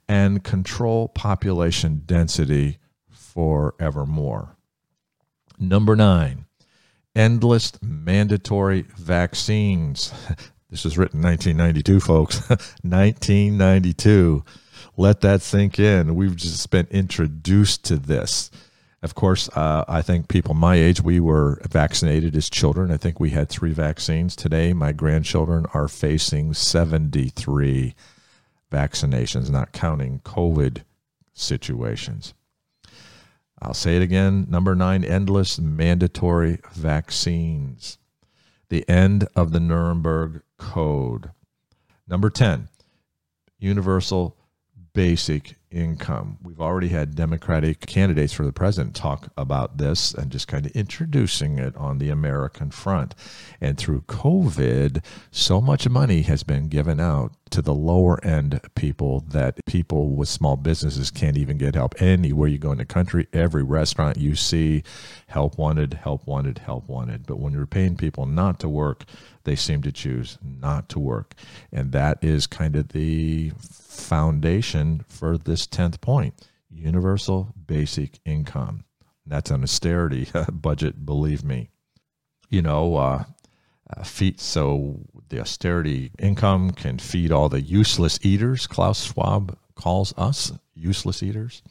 and 0.09 0.45
control 0.45 1.09
population 1.09 2.03
density 2.05 2.79
forevermore. 3.09 4.57
Number 5.59 5.97
9 5.97 6.47
endless 7.15 7.73
mandatory 7.83 8.83
vaccines. 8.97 10.13
This 10.73 10.87
was 10.87 10.97
written 10.97 11.21
1992, 11.21 12.01
folks. 12.01 12.49
1992. 12.49 14.43
Let 14.97 15.21
that 15.21 15.43
sink 15.43 15.79
in. 15.79 16.15
We've 16.15 16.35
just 16.35 16.71
been 16.71 16.87
introduced 16.91 17.85
to 17.85 17.97
this. 17.97 18.51
Of 19.03 19.15
course, 19.15 19.51
uh, 19.51 19.85
I 19.87 20.01
think 20.01 20.29
people 20.29 20.55
my 20.55 20.77
age, 20.77 21.03
we 21.03 21.21
were 21.21 21.61
vaccinated 21.69 22.35
as 22.35 22.49
children. 22.49 22.91
I 22.91 22.97
think 22.97 23.21
we 23.21 23.31
had 23.31 23.51
three 23.51 23.75
vaccines. 23.75 24.35
Today, 24.35 24.73
my 24.73 24.93
grandchildren 24.93 25.67
are 25.75 25.89
facing 25.89 26.55
73 26.55 27.95
vaccinations, 28.73 29.51
not 29.51 29.73
counting 29.73 30.21
COVID 30.21 30.85
situations. 31.35 32.33
I'll 33.61 33.75
say 33.75 33.97
it 33.97 34.03
again. 34.03 34.47
Number 34.49 34.75
nine, 34.75 35.05
endless 35.05 35.59
mandatory 35.59 36.61
vaccines. 36.73 37.99
The 38.71 38.89
end 38.89 39.29
of 39.37 39.53
the 39.53 39.61
Nuremberg 39.61 40.43
Code. 40.63 41.33
Number 42.09 42.31
10, 42.31 42.69
universal 43.59 44.37
basic 44.95 45.57
income. 45.71 46.39
We've 46.43 46.61
already 46.61 46.89
had 46.89 47.17
Democratic 47.17 47.81
candidates 47.81 48.33
for 48.33 48.45
the 48.45 48.53
president 48.53 48.95
talk 48.95 49.33
about 49.37 49.79
this 49.79 50.15
and 50.15 50.31
just 50.31 50.47
kind 50.49 50.65
of 50.67 50.73
introducing 50.73 51.59
it 51.59 51.77
on 51.77 51.99
the 51.99 52.11
American 52.11 52.71
front. 52.71 53.15
And 53.61 53.77
through 53.77 54.03
COVID, 54.03 55.05
so 55.31 55.61
much 55.61 55.89
money 55.89 56.23
has 56.23 56.43
been 56.43 56.69
given 56.69 57.01
out 57.01 57.33
to 57.53 57.63
the 57.63 57.75
lower 57.75 58.23
end 58.25 58.61
people 58.75 59.21
that 59.29 59.61
people 59.67 60.11
with 60.11 60.29
small 60.29 60.57
businesses 60.57 61.11
can't 61.11 61.37
even 61.37 61.59
get 61.59 61.75
help 61.75 62.01
anywhere 62.01 62.49
you 62.49 62.59
go 62.59 62.73
in 62.73 62.79
the 62.79 62.85
country. 62.85 63.29
Every 63.33 63.63
restaurant 63.63 64.17
you 64.17 64.35
see, 64.35 64.83
help 65.27 65.59
wanted, 65.59 65.95
help 65.95 66.27
wanted, 66.27 66.59
help 66.59 66.89
wanted. 66.89 67.27
But 67.27 67.39
when 67.39 67.53
you're 67.53 67.67
paying 67.67 67.97
people 67.97 68.27
not 68.27 68.59
to 68.61 68.69
work, 68.69 69.05
they 69.45 69.55
seem 69.55 69.83
to 69.83 69.93
choose 69.93 70.39
not 70.43 70.89
to 70.91 70.99
work. 70.99 71.35
And 71.71 71.93
that 71.93 72.19
is 72.23 72.47
kind 72.47 72.75
of 72.75 72.89
the 72.89 73.53
foundation 73.61 75.05
for 75.09 75.37
this 75.37 75.67
10th 75.67 76.01
point 76.01 76.35
universal 76.71 77.55
basic 77.67 78.19
income. 78.25 78.85
That's 79.27 79.51
an 79.51 79.63
austerity 79.63 80.29
budget, 80.53 81.05
believe 81.05 81.45
me. 81.45 81.69
You 82.49 82.63
know, 82.63 82.97
uh, 82.97 83.25
uh, 83.97 84.05
so 84.37 85.01
the 85.29 85.41
austerity 85.41 86.11
income 86.19 86.71
can 86.71 86.99
feed 86.99 87.33
all 87.33 87.49
the 87.49 87.61
useless 87.61 88.19
eaters. 88.23 88.67
Klaus 88.67 89.05
Schwab 89.05 89.57
calls 89.75 90.13
us 90.17 90.53
useless 90.75 91.23
eaters. 91.23 91.63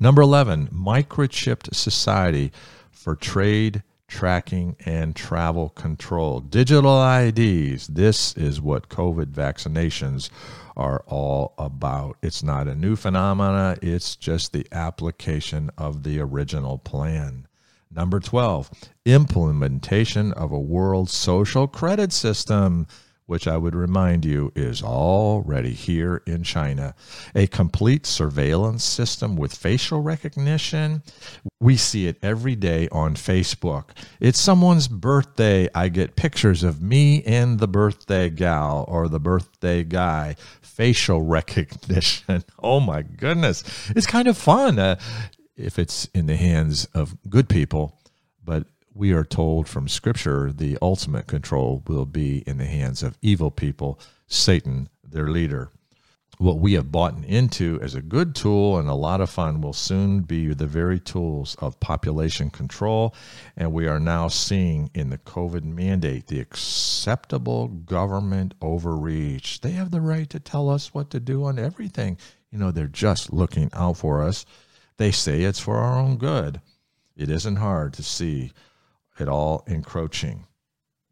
Number 0.00 0.22
11, 0.22 0.68
microchipped 0.68 1.74
society 1.74 2.52
for 2.90 3.16
trade 3.16 3.82
tracking 4.08 4.76
and 4.84 5.16
travel 5.16 5.70
control. 5.70 6.40
Digital 6.40 7.02
IDs. 7.04 7.88
This 7.88 8.34
is 8.34 8.60
what 8.60 8.88
COVID 8.88 9.26
vaccinations 9.26 10.30
are 10.76 11.02
all 11.06 11.54
about. 11.58 12.16
It's 12.22 12.42
not 12.42 12.68
a 12.68 12.74
new 12.74 12.96
phenomena, 12.96 13.76
it's 13.82 14.14
just 14.14 14.52
the 14.52 14.66
application 14.72 15.70
of 15.76 16.02
the 16.02 16.20
original 16.20 16.78
plan. 16.78 17.48
Number 17.96 18.20
12, 18.20 18.70
implementation 19.06 20.32
of 20.34 20.52
a 20.52 20.60
world 20.60 21.08
social 21.08 21.66
credit 21.66 22.12
system. 22.12 22.86
which 23.28 23.48
I 23.48 23.56
would 23.56 23.74
remind 23.74 24.24
you 24.24 24.52
is 24.54 24.84
already 24.84 25.72
here 25.72 26.22
in 26.28 26.44
China. 26.44 26.94
A 27.34 27.48
complete 27.48 28.06
surveillance 28.06 28.84
system 28.84 29.34
with 29.34 29.52
facial 29.52 30.00
recognition. 30.00 31.02
We 31.58 31.76
see 31.76 32.06
it 32.06 32.18
every 32.22 32.54
day 32.54 32.86
on 32.92 33.16
Facebook. 33.16 33.86
It's 34.20 34.38
someone's 34.38 34.86
birthday. 34.86 35.68
I 35.74 35.88
get 35.88 36.14
pictures 36.14 36.62
of 36.62 36.80
me 36.80 37.24
and 37.24 37.58
the 37.58 37.66
birthday 37.66 38.30
gal 38.30 38.84
or 38.86 39.08
the 39.08 39.18
birthday 39.18 39.82
guy. 39.82 40.36
Facial 40.62 41.22
recognition. 41.38 42.44
Oh 42.62 42.78
my 42.78 43.02
goodness. 43.02 43.64
It's 43.96 44.06
kind 44.06 44.28
of 44.28 44.38
fun 44.38 44.78
uh, 44.78 45.00
if 45.56 45.78
it's 45.78 46.06
in 46.14 46.26
the 46.26 46.36
hands 46.36 46.86
of 46.94 47.16
good 47.28 47.48
people, 47.48 47.98
but 48.44 48.66
we 48.94 49.12
are 49.12 49.24
told 49.24 49.68
from 49.68 49.88
Scripture 49.88 50.52
the 50.52 50.78
ultimate 50.80 51.26
control 51.26 51.82
will 51.86 52.06
be 52.06 52.42
in 52.46 52.58
the 52.58 52.64
hands 52.64 53.02
of 53.02 53.18
evil 53.20 53.50
people, 53.50 53.98
Satan, 54.26 54.88
their 55.04 55.28
leader. 55.28 55.70
What 56.38 56.58
we 56.58 56.74
have 56.74 56.92
bought 56.92 57.24
into 57.24 57.80
as 57.82 57.94
a 57.94 58.02
good 58.02 58.34
tool 58.34 58.78
and 58.78 58.90
a 58.90 58.94
lot 58.94 59.22
of 59.22 59.30
fun 59.30 59.62
will 59.62 59.72
soon 59.72 60.20
be 60.20 60.52
the 60.52 60.66
very 60.66 61.00
tools 61.00 61.56
of 61.60 61.80
population 61.80 62.50
control. 62.50 63.14
And 63.56 63.72
we 63.72 63.86
are 63.86 64.00
now 64.00 64.28
seeing 64.28 64.90
in 64.92 65.08
the 65.08 65.16
COVID 65.16 65.64
mandate 65.64 66.26
the 66.26 66.40
acceptable 66.40 67.68
government 67.68 68.52
overreach. 68.60 69.62
They 69.62 69.70
have 69.72 69.90
the 69.90 70.02
right 70.02 70.28
to 70.28 70.38
tell 70.38 70.68
us 70.68 70.92
what 70.92 71.08
to 71.10 71.20
do 71.20 71.44
on 71.44 71.58
everything. 71.58 72.18
You 72.50 72.58
know, 72.58 72.70
they're 72.70 72.86
just 72.86 73.32
looking 73.32 73.70
out 73.72 73.96
for 73.96 74.22
us. 74.22 74.44
They 74.98 75.10
say 75.10 75.42
it's 75.42 75.60
for 75.60 75.76
our 75.76 75.98
own 75.98 76.16
good. 76.16 76.60
It 77.16 77.30
isn't 77.30 77.56
hard 77.56 77.92
to 77.94 78.02
see 78.02 78.52
it 79.18 79.28
all 79.28 79.64
encroaching. 79.66 80.46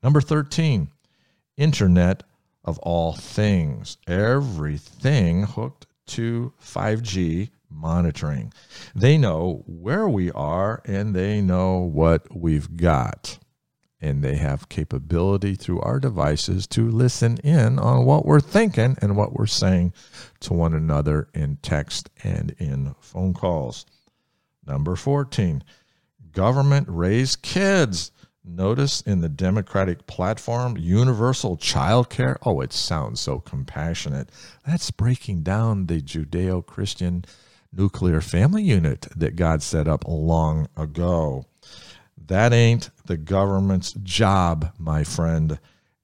Number 0.03 0.21
13, 0.21 0.89
Internet 1.57 2.23
of 2.65 2.79
all 2.81 3.15
things. 3.15 3.99
Everything 4.07 5.45
hooked 5.45 5.87
to 6.07 6.53
5G 6.63 7.51
monitoring. 7.71 8.53
They 8.95 9.19
know 9.19 9.63
where 9.67 10.09
we 10.09 10.31
are 10.33 10.83
and 10.85 11.15
they 11.15 11.41
know 11.41 11.79
what 11.79 12.35
we've 12.35 12.77
got. 12.77 13.39
And 14.05 14.23
they 14.23 14.37
have 14.37 14.69
capability 14.69 15.55
through 15.55 15.81
our 15.81 15.99
devices 15.99 16.67
to 16.67 16.91
listen 16.91 17.39
in 17.39 17.79
on 17.79 18.05
what 18.05 18.27
we're 18.27 18.39
thinking 18.39 18.99
and 19.01 19.17
what 19.17 19.33
we're 19.33 19.47
saying 19.47 19.95
to 20.41 20.53
one 20.53 20.75
another 20.75 21.29
in 21.33 21.57
text 21.63 22.11
and 22.23 22.55
in 22.59 22.95
phone 23.01 23.33
calls. 23.33 23.87
Number 24.67 24.95
14, 24.95 25.65
government 26.33 26.87
raise 26.91 27.35
kids. 27.35 28.13
Notice 28.45 29.01
in 29.01 29.23
the 29.23 29.31
Democratic 29.31 30.07
platform, 30.07 30.77
universal 30.77 31.57
child 31.57 32.11
care. 32.11 32.37
Oh, 32.43 32.61
it 32.61 32.75
sounds 32.75 33.23
so 33.23 33.39
compassionate. 33.39 34.29
That's 34.67 34.91
breaking 34.91 35.45
down 35.45 35.87
the 35.87 36.03
Judeo 36.03 36.65
Christian 36.67 37.25
nuclear 37.73 38.21
family 38.21 38.65
unit 38.65 39.09
that 39.17 39.37
God 39.37 39.63
set 39.63 39.89
up 39.89 40.05
long 40.07 40.69
ago. 40.77 41.47
That 42.27 42.53
ain't 42.53 42.91
the 43.05 43.17
government's 43.17 43.93
job, 43.93 44.73
my 44.79 45.05
friend. 45.05 45.59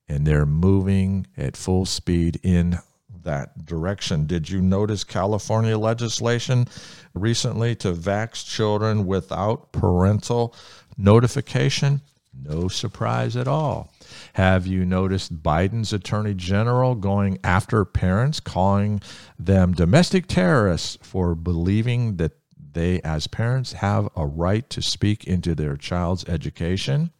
And 0.09 0.27
they're 0.27 0.47
moving 0.47 1.27
at 1.37 1.57
full 1.57 1.87
speed 1.87 2.41
in 2.43 2.79
that 3.23 3.65
direction. 3.65 4.27
Did 4.27 4.51
you 4.51 4.61
notice 4.61 5.05
California 5.05 5.79
legislation 5.79 6.67
recently 7.15 7.75
to 7.77 7.93
vax 7.93 8.47
children 8.47 9.07
without 9.07 9.73
parental 9.73 10.55
notification? 10.97 12.01
No 12.33 12.69
surprise 12.69 13.37
at 13.37 13.49
all. 13.49 13.93
Have 14.35 14.67
you 14.67 14.85
noticed 14.85 15.43
Biden's 15.43 15.93
attorney 15.93 16.35
general 16.35 16.95
going 16.95 17.39
after 17.45 17.85
parents, 17.85 18.41
calling 18.41 19.01
them 19.39 19.73
domestic 19.73 20.27
terrorists 20.27 20.99
for 21.03 21.35
believing 21.35 22.17
that 22.17 22.40
they, 22.73 23.01
as 23.03 23.27
parents, 23.27 23.75
have 23.75 24.09
a 24.17 24.27
right 24.27 24.69
to 24.71 24.83
speak 24.83 25.25
into 25.25 25.55
their 25.55 25.77
child's 25.77 26.29
education? 26.29 27.11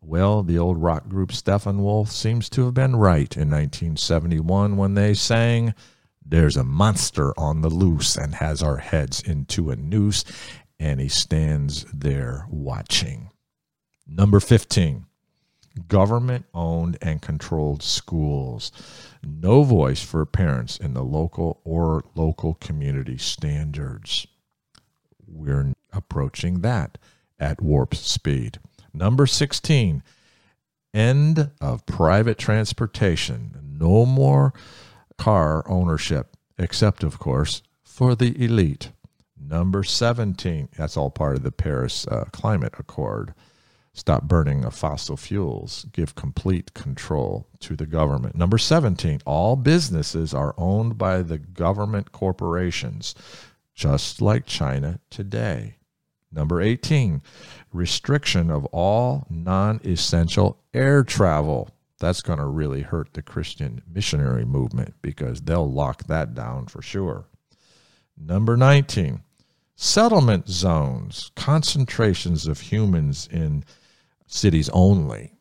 Well, 0.00 0.42
the 0.42 0.58
old 0.58 0.78
rock 0.78 1.08
group 1.08 1.30
Steppenwolf 1.30 2.08
seems 2.08 2.48
to 2.50 2.64
have 2.64 2.74
been 2.74 2.96
right 2.96 3.36
in 3.36 3.50
1971 3.50 4.76
when 4.76 4.94
they 4.94 5.14
sang, 5.14 5.74
There's 6.24 6.56
a 6.56 6.64
monster 6.64 7.38
on 7.38 7.62
the 7.62 7.68
loose 7.68 8.16
and 8.16 8.36
has 8.36 8.62
our 8.62 8.78
heads 8.78 9.20
into 9.20 9.70
a 9.70 9.76
noose, 9.76 10.24
and 10.78 11.00
he 11.00 11.08
stands 11.08 11.84
there 11.92 12.46
watching. 12.48 13.30
Number 14.06 14.40
15, 14.40 15.04
government 15.88 16.46
owned 16.54 16.96
and 17.02 17.20
controlled 17.20 17.82
schools. 17.82 18.72
No 19.22 19.62
voice 19.62 20.02
for 20.02 20.24
parents 20.24 20.76
in 20.76 20.94
the 20.94 21.04
local 21.04 21.60
or 21.64 22.04
local 22.14 22.54
community 22.54 23.18
standards. 23.18 24.26
We're 25.30 25.72
approaching 25.92 26.60
that 26.60 26.98
at 27.38 27.62
warp 27.62 27.94
speed. 27.94 28.58
Number 28.92 29.26
16, 29.26 30.02
end 30.94 31.50
of 31.60 31.86
private 31.86 32.38
transportation. 32.38 33.76
No 33.78 34.04
more 34.04 34.52
car 35.16 35.68
ownership, 35.68 36.36
except, 36.58 37.02
of 37.02 37.18
course, 37.18 37.62
for 37.84 38.14
the 38.14 38.42
elite. 38.42 38.90
Number 39.40 39.84
17, 39.84 40.68
that's 40.76 40.96
all 40.96 41.10
part 41.10 41.36
of 41.36 41.42
the 41.42 41.52
Paris 41.52 42.06
uh, 42.08 42.24
Climate 42.32 42.74
Accord. 42.78 43.34
Stop 43.92 44.24
burning 44.24 44.64
of 44.64 44.74
fossil 44.74 45.16
fuels. 45.16 45.86
Give 45.92 46.14
complete 46.14 46.72
control 46.74 47.48
to 47.60 47.74
the 47.74 47.86
government. 47.86 48.36
Number 48.36 48.58
17, 48.58 49.20
all 49.26 49.56
businesses 49.56 50.32
are 50.32 50.54
owned 50.56 50.98
by 50.98 51.22
the 51.22 51.38
government 51.38 52.12
corporations, 52.12 53.14
just 53.78 54.20
like 54.20 54.44
China 54.44 54.98
today. 55.08 55.76
Number 56.32 56.60
18, 56.60 57.22
restriction 57.72 58.50
of 58.50 58.64
all 58.66 59.24
non 59.30 59.80
essential 59.84 60.58
air 60.74 61.04
travel. 61.04 61.70
That's 62.00 62.20
going 62.20 62.40
to 62.40 62.44
really 62.44 62.82
hurt 62.82 63.14
the 63.14 63.22
Christian 63.22 63.80
missionary 63.88 64.44
movement 64.44 64.94
because 65.00 65.40
they'll 65.40 65.70
lock 65.70 66.08
that 66.08 66.34
down 66.34 66.66
for 66.66 66.82
sure. 66.82 67.26
Number 68.16 68.56
19, 68.56 69.20
settlement 69.76 70.48
zones, 70.48 71.30
concentrations 71.36 72.48
of 72.48 72.60
humans 72.60 73.28
in 73.30 73.64
cities 74.26 74.68
only. 74.70 75.34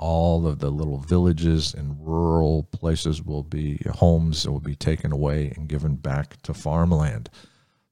All 0.00 0.48
of 0.48 0.58
the 0.58 0.70
little 0.70 0.98
villages 0.98 1.74
and 1.74 1.96
rural 2.00 2.64
places 2.64 3.22
will 3.22 3.44
be 3.44 3.80
homes 3.94 4.42
that 4.42 4.50
will 4.50 4.60
be 4.60 4.76
taken 4.76 5.12
away 5.12 5.52
and 5.56 5.68
given 5.68 5.94
back 5.94 6.42
to 6.42 6.52
farmland. 6.52 7.30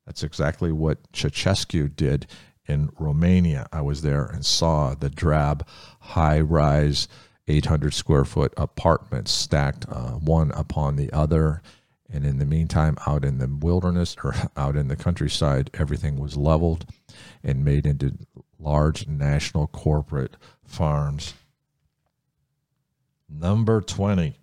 That's 0.07 0.23
exactly 0.23 0.73
what 0.73 1.13
Ceausescu 1.13 1.95
did 1.95 2.27
in 2.67 2.91
Romania. 2.99 3.67
I 3.73 3.83
was 3.83 4.03
there 4.03 4.25
and 4.25 4.45
saw 4.47 4.95
the 4.95 5.11
drab, 5.11 5.67
high 6.01 6.41
rise, 6.41 7.09
800 7.49 7.93
square 7.93 8.25
foot 8.25 8.53
apartments 8.57 9.33
stacked 9.33 9.87
uh, 9.89 10.13
one 10.13 10.51
upon 10.53 10.97
the 10.97 11.13
other. 11.13 11.63
And 12.09 12.25
in 12.25 12.39
the 12.39 12.47
meantime, 12.47 12.97
out 13.07 13.25
in 13.25 13.39
the 13.39 13.49
wilderness 13.49 14.17
or 14.23 14.35
out 14.57 14.77
in 14.77 14.89
the 14.89 14.97
countryside, 14.97 15.71
everything 15.75 16.19
was 16.19 16.37
leveled 16.37 16.87
and 17.43 17.65
made 17.65 17.87
into 17.87 18.17
large 18.59 19.07
national 19.07 19.67
corporate 19.69 20.37
farms. 20.65 21.35
Number 23.29 23.81
20, 23.81 24.39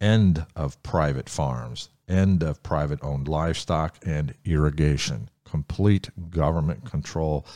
end 0.00 0.46
of 0.56 0.82
private 0.82 1.28
farms 1.28 1.90
end 2.08 2.42
of 2.42 2.62
private 2.62 2.98
owned 3.02 3.28
livestock 3.28 3.98
and 4.04 4.34
irrigation, 4.44 5.30
complete 5.44 6.10
government 6.30 6.84
control 6.84 7.46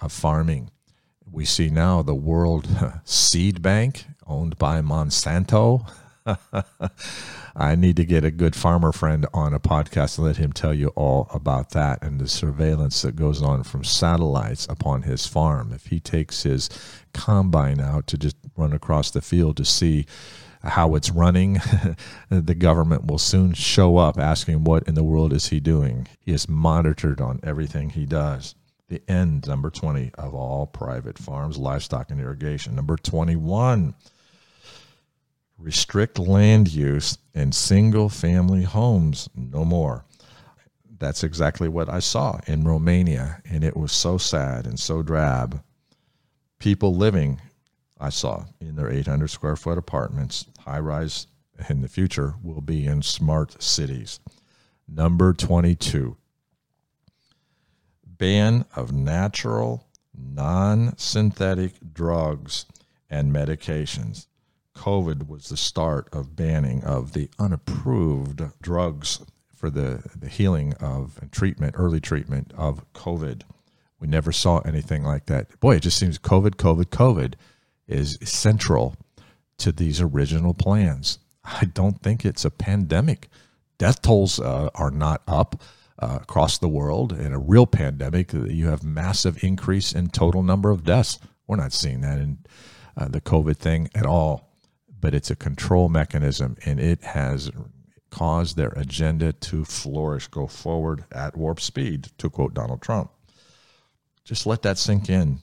of 0.00 0.12
farming. 0.12 0.70
We 1.30 1.44
see 1.44 1.70
now 1.70 2.02
the 2.02 2.14
World 2.14 2.68
Seed 3.04 3.62
Bank 3.62 4.04
owned 4.26 4.58
by 4.58 4.80
Monsanto. 4.80 5.88
I 7.56 7.74
need 7.74 7.96
to 7.96 8.04
get 8.04 8.24
a 8.24 8.30
good 8.30 8.54
farmer 8.54 8.92
friend 8.92 9.26
on 9.32 9.54
a 9.54 9.60
podcast 9.60 10.18
and 10.18 10.26
let 10.26 10.36
him 10.36 10.52
tell 10.52 10.74
you 10.74 10.88
all 10.88 11.28
about 11.32 11.70
that 11.70 12.02
and 12.02 12.20
the 12.20 12.28
surveillance 12.28 13.00
that 13.02 13.16
goes 13.16 13.40
on 13.40 13.62
from 13.62 13.82
satellites 13.82 14.66
upon 14.68 15.02
his 15.02 15.26
farm. 15.26 15.72
If 15.72 15.86
he 15.86 16.00
takes 16.00 16.42
his 16.42 16.68
combine 17.14 17.80
out 17.80 18.06
to 18.08 18.18
just 18.18 18.36
run 18.56 18.72
across 18.72 19.10
the 19.10 19.22
field 19.22 19.56
to 19.56 19.64
see 19.64 20.04
how 20.68 20.94
it's 20.94 21.10
running, 21.10 21.60
the 22.28 22.54
government 22.54 23.06
will 23.06 23.18
soon 23.18 23.52
show 23.54 23.96
up 23.96 24.18
asking, 24.18 24.64
What 24.64 24.86
in 24.88 24.94
the 24.94 25.04
world 25.04 25.32
is 25.32 25.48
he 25.48 25.60
doing? 25.60 26.08
He 26.20 26.32
is 26.32 26.48
monitored 26.48 27.20
on 27.20 27.40
everything 27.42 27.90
he 27.90 28.06
does. 28.06 28.54
The 28.88 29.02
end, 29.08 29.46
number 29.48 29.70
20, 29.70 30.12
of 30.14 30.34
all 30.34 30.66
private 30.66 31.18
farms, 31.18 31.58
livestock, 31.58 32.10
and 32.10 32.20
irrigation. 32.20 32.76
Number 32.76 32.96
21, 32.96 33.94
restrict 35.58 36.18
land 36.18 36.72
use 36.72 37.18
in 37.34 37.50
single 37.52 38.08
family 38.08 38.62
homes 38.62 39.28
no 39.34 39.64
more. 39.64 40.04
That's 40.98 41.24
exactly 41.24 41.68
what 41.68 41.88
I 41.88 41.98
saw 41.98 42.40
in 42.46 42.64
Romania, 42.64 43.42
and 43.44 43.64
it 43.64 43.76
was 43.76 43.92
so 43.92 44.18
sad 44.18 44.66
and 44.66 44.78
so 44.78 45.02
drab. 45.02 45.62
People 46.58 46.94
living 46.94 47.40
I 47.98 48.10
saw 48.10 48.44
in 48.60 48.76
their 48.76 48.90
800 48.90 49.28
square 49.28 49.56
foot 49.56 49.78
apartments, 49.78 50.46
high 50.60 50.80
rise 50.80 51.26
in 51.68 51.80
the 51.80 51.88
future 51.88 52.34
will 52.42 52.60
be 52.60 52.86
in 52.86 53.02
smart 53.02 53.62
cities. 53.62 54.20
Number 54.88 55.32
22 55.32 56.16
ban 58.18 58.64
of 58.74 58.92
natural, 58.92 59.86
non 60.16 60.96
synthetic 60.96 61.72
drugs 61.92 62.66
and 63.10 63.32
medications. 63.32 64.26
COVID 64.74 65.26
was 65.28 65.48
the 65.48 65.56
start 65.56 66.08
of 66.12 66.36
banning 66.36 66.84
of 66.84 67.12
the 67.12 67.30
unapproved 67.38 68.42
drugs 68.60 69.20
for 69.54 69.70
the, 69.70 70.02
the 70.14 70.28
healing 70.28 70.74
of 70.74 71.18
and 71.20 71.32
treatment, 71.32 71.74
early 71.78 72.00
treatment 72.00 72.52
of 72.56 72.84
COVID. 72.92 73.42
We 73.98 74.06
never 74.06 74.32
saw 74.32 74.58
anything 74.60 75.02
like 75.02 75.26
that. 75.26 75.58
Boy, 75.60 75.76
it 75.76 75.80
just 75.80 75.98
seems 75.98 76.18
COVID, 76.18 76.56
COVID, 76.56 76.86
COVID 76.86 77.34
is 77.88 78.18
central 78.22 78.96
to 79.58 79.72
these 79.72 80.00
original 80.00 80.54
plans. 80.54 81.18
I 81.44 81.64
don't 81.64 82.02
think 82.02 82.24
it's 82.24 82.44
a 82.44 82.50
pandemic. 82.50 83.28
Death 83.78 84.02
tolls 84.02 84.40
uh, 84.40 84.70
are 84.74 84.90
not 84.90 85.22
up 85.26 85.62
uh, 85.98 86.18
across 86.22 86.58
the 86.58 86.68
world. 86.68 87.12
In 87.12 87.32
a 87.32 87.38
real 87.38 87.66
pandemic, 87.66 88.32
you 88.32 88.68
have 88.68 88.82
massive 88.82 89.42
increase 89.42 89.92
in 89.92 90.08
total 90.08 90.42
number 90.42 90.70
of 90.70 90.84
deaths. 90.84 91.18
We're 91.46 91.56
not 91.56 91.72
seeing 91.72 92.00
that 92.00 92.18
in 92.18 92.38
uh, 92.96 93.08
the 93.08 93.20
COVID 93.20 93.56
thing 93.56 93.88
at 93.94 94.06
all, 94.06 94.50
but 95.00 95.14
it's 95.14 95.30
a 95.30 95.36
control 95.36 95.88
mechanism, 95.88 96.56
and 96.64 96.80
it 96.80 97.02
has 97.04 97.50
caused 98.10 98.56
their 98.56 98.70
agenda 98.70 99.32
to 99.32 99.64
flourish, 99.64 100.26
go 100.28 100.46
forward 100.46 101.04
at 101.12 101.36
warp 101.36 101.60
speed, 101.60 102.08
to 102.18 102.30
quote 102.30 102.54
Donald 102.54 102.82
Trump. 102.82 103.10
Just 104.24 104.46
let 104.46 104.62
that 104.62 104.78
sink 104.78 105.08
in. 105.08 105.40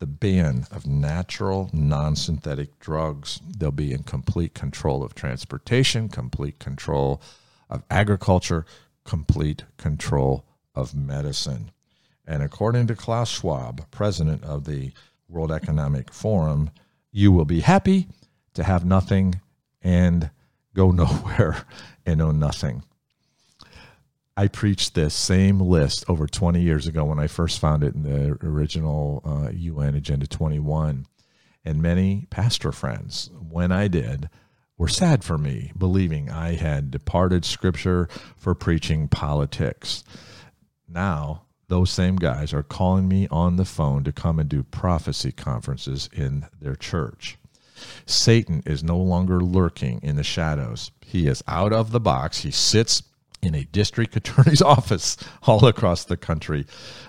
The 0.00 0.06
ban 0.06 0.66
of 0.70 0.86
natural, 0.86 1.68
non 1.74 2.16
synthetic 2.16 2.78
drugs. 2.78 3.40
They'll 3.46 3.70
be 3.70 3.92
in 3.92 4.02
complete 4.02 4.54
control 4.54 5.04
of 5.04 5.14
transportation, 5.14 6.08
complete 6.08 6.58
control 6.58 7.20
of 7.68 7.84
agriculture, 7.90 8.64
complete 9.04 9.64
control 9.76 10.46
of 10.74 10.94
medicine. 10.94 11.70
And 12.26 12.42
according 12.42 12.86
to 12.86 12.96
Klaus 12.96 13.28
Schwab, 13.28 13.90
president 13.90 14.42
of 14.42 14.64
the 14.64 14.92
World 15.28 15.52
Economic 15.52 16.12
Forum, 16.12 16.70
you 17.12 17.30
will 17.30 17.44
be 17.44 17.60
happy 17.60 18.08
to 18.54 18.64
have 18.64 18.84
nothing 18.84 19.40
and 19.82 20.30
go 20.74 20.90
nowhere 20.92 21.66
and 22.06 22.22
own 22.22 22.38
nothing. 22.38 22.84
I 24.36 24.48
preached 24.48 24.94
this 24.94 25.14
same 25.14 25.60
list 25.60 26.04
over 26.08 26.26
20 26.26 26.60
years 26.60 26.86
ago 26.86 27.04
when 27.04 27.18
I 27.18 27.26
first 27.26 27.58
found 27.58 27.84
it 27.84 27.94
in 27.94 28.02
the 28.02 28.38
original 28.42 29.22
uh, 29.24 29.50
UN 29.50 29.94
Agenda 29.94 30.26
21. 30.26 31.06
And 31.64 31.82
many 31.82 32.26
pastor 32.30 32.72
friends, 32.72 33.30
when 33.50 33.70
I 33.70 33.88
did, 33.88 34.30
were 34.78 34.88
sad 34.88 35.22
for 35.22 35.36
me, 35.36 35.72
believing 35.76 36.30
I 36.30 36.54
had 36.54 36.90
departed 36.90 37.44
scripture 37.44 38.08
for 38.38 38.54
preaching 38.54 39.08
politics. 39.08 40.04
Now, 40.88 41.42
those 41.68 41.90
same 41.90 42.16
guys 42.16 42.54
are 42.54 42.62
calling 42.62 43.06
me 43.06 43.28
on 43.30 43.56
the 43.56 43.64
phone 43.66 44.04
to 44.04 44.12
come 44.12 44.38
and 44.38 44.48
do 44.48 44.62
prophecy 44.62 45.32
conferences 45.32 46.08
in 46.12 46.46
their 46.60 46.76
church. 46.76 47.36
Satan 48.06 48.62
is 48.66 48.82
no 48.82 48.98
longer 48.98 49.40
lurking 49.40 50.00
in 50.02 50.16
the 50.16 50.22
shadows. 50.24 50.90
He 51.04 51.26
is 51.26 51.44
out 51.46 51.72
of 51.72 51.92
the 51.92 52.00
box. 52.00 52.40
He 52.40 52.50
sits 52.50 53.02
in 53.42 53.54
a 53.54 53.64
district 53.64 54.16
attorney's 54.16 54.62
office 54.62 55.16
all 55.42 55.64
across 55.66 56.04
the 56.04 56.16
country, 56.16 56.66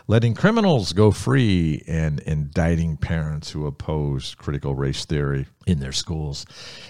letting 0.08 0.34
criminals 0.34 0.94
go 0.94 1.12
free 1.12 1.84
and 1.88 2.20
indicting 2.22 2.98
parents 2.98 3.52
who 3.52 3.66
oppose 3.66 4.36
critical 4.36 4.76
race 4.76 5.06
theory 5.06 5.48
in 5.68 5.80
their 5.80 5.92
schools. 5.92 6.46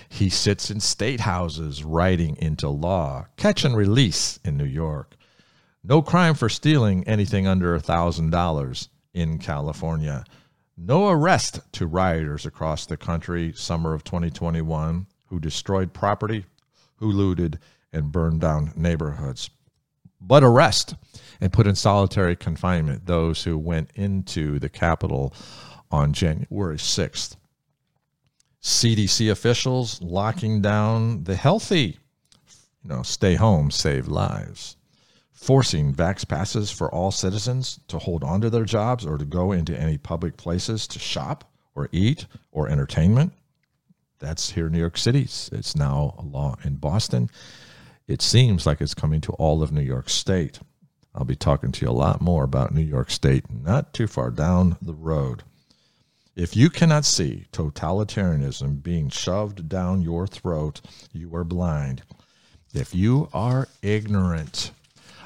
He 0.10 0.30
sits 0.30 0.70
in 0.72 0.80
state 0.80 1.22
houses 1.22 1.84
writing 1.84 2.38
into 2.38 2.70
law, 2.70 3.28
catch 3.38 3.64
and 3.64 3.76
release 3.76 4.40
in 4.44 4.58
New 4.58 4.66
York. 4.66 5.16
No 5.84 6.02
crime 6.02 6.36
for 6.36 6.50
stealing 6.50 7.08
anything 7.08 7.48
under 7.48 7.78
$1,000 7.78 8.88
in 9.14 9.40
California. 9.40 10.24
No 10.78 11.10
arrest 11.10 11.60
to 11.74 11.86
rioters 11.88 12.46
across 12.46 12.86
the 12.86 12.98
country 12.98 13.54
summer 13.56 13.94
of 13.94 14.04
2021 14.04 15.08
who 15.28 15.40
destroyed 15.40 15.94
property, 15.94 16.46
who 16.98 17.12
looted, 17.12 17.60
and 17.94 18.12
burn 18.12 18.40
down 18.40 18.74
neighborhoods, 18.76 19.50
but 20.20 20.44
arrest 20.44 20.96
and 21.40 21.52
put 21.52 21.68
in 21.68 21.76
solitary 21.76 22.36
confinement 22.36 23.06
those 23.06 23.44
who 23.44 23.58
went 23.58 23.90
into 23.96 24.60
the 24.60 24.70
Capitol 24.70 25.34
on 25.90 26.14
January 26.14 26.78
6th. 26.78 27.36
CDC 28.62 29.32
officials 29.32 30.02
locking 30.02 30.62
down 30.62 31.24
the 31.24 31.36
healthy, 31.36 31.98
you 32.84 32.90
know, 32.90 33.02
stay 33.02 33.36
home, 33.36 33.72
save 33.72 34.08
lives. 34.08 34.78
Forcing 35.34 35.96
vax 35.96 36.28
passes 36.28 36.70
for 36.70 36.94
all 36.94 37.10
citizens 37.10 37.80
to 37.88 37.98
hold 37.98 38.24
on 38.24 38.42
to 38.42 38.52
their 38.52 38.64
jobs 38.64 39.08
or 39.08 39.18
to 39.18 39.26
go 39.26 39.52
into 39.52 39.76
any 39.76 39.98
public 39.98 40.38
places 40.38 40.88
to 40.88 41.00
shop 41.00 41.52
or 41.74 41.90
eat 41.92 42.28
or 42.52 42.70
entertainment. 42.70 43.34
That's 44.20 44.52
here 44.52 44.68
in 44.68 44.74
New 44.74 44.80
York 44.80 45.00
City. 45.00 45.24
It's 45.24 45.76
now 45.76 46.14
a 46.20 46.22
law 46.22 46.56
in 46.64 46.76
Boston 46.76 47.32
it 48.12 48.22
seems 48.22 48.66
like 48.66 48.82
it's 48.82 48.94
coming 48.94 49.22
to 49.22 49.32
all 49.34 49.64
of 49.64 49.72
New 49.72 49.82
York 49.82 50.10
State. 50.10 50.60
I'll 51.16 51.24
be 51.24 51.36
talking 51.36 51.72
to 51.72 51.86
you 51.86 51.90
a 51.90 51.94
lot 51.94 52.20
more 52.20 52.44
about 52.44 52.74
New 52.74 52.82
York 52.82 53.10
State 53.10 53.46
not 53.50 53.94
too 53.94 54.06
far 54.06 54.30
down 54.32 54.76
the 54.82 54.94
road. 54.94 55.44
If 56.36 56.56
you 56.56 56.70
cannot 56.70 57.06
see 57.06 57.46
totalitarianism 57.54 58.84
being 58.84 59.10
shoved 59.10 59.70
down 59.70 60.02
your 60.02 60.28
throat, 60.28 60.82
you 61.14 61.34
are 61.36 61.46
blind. 61.46 62.04
If 62.74 62.94
you 62.94 63.30
are 63.34 63.70
ignorant 63.82 64.72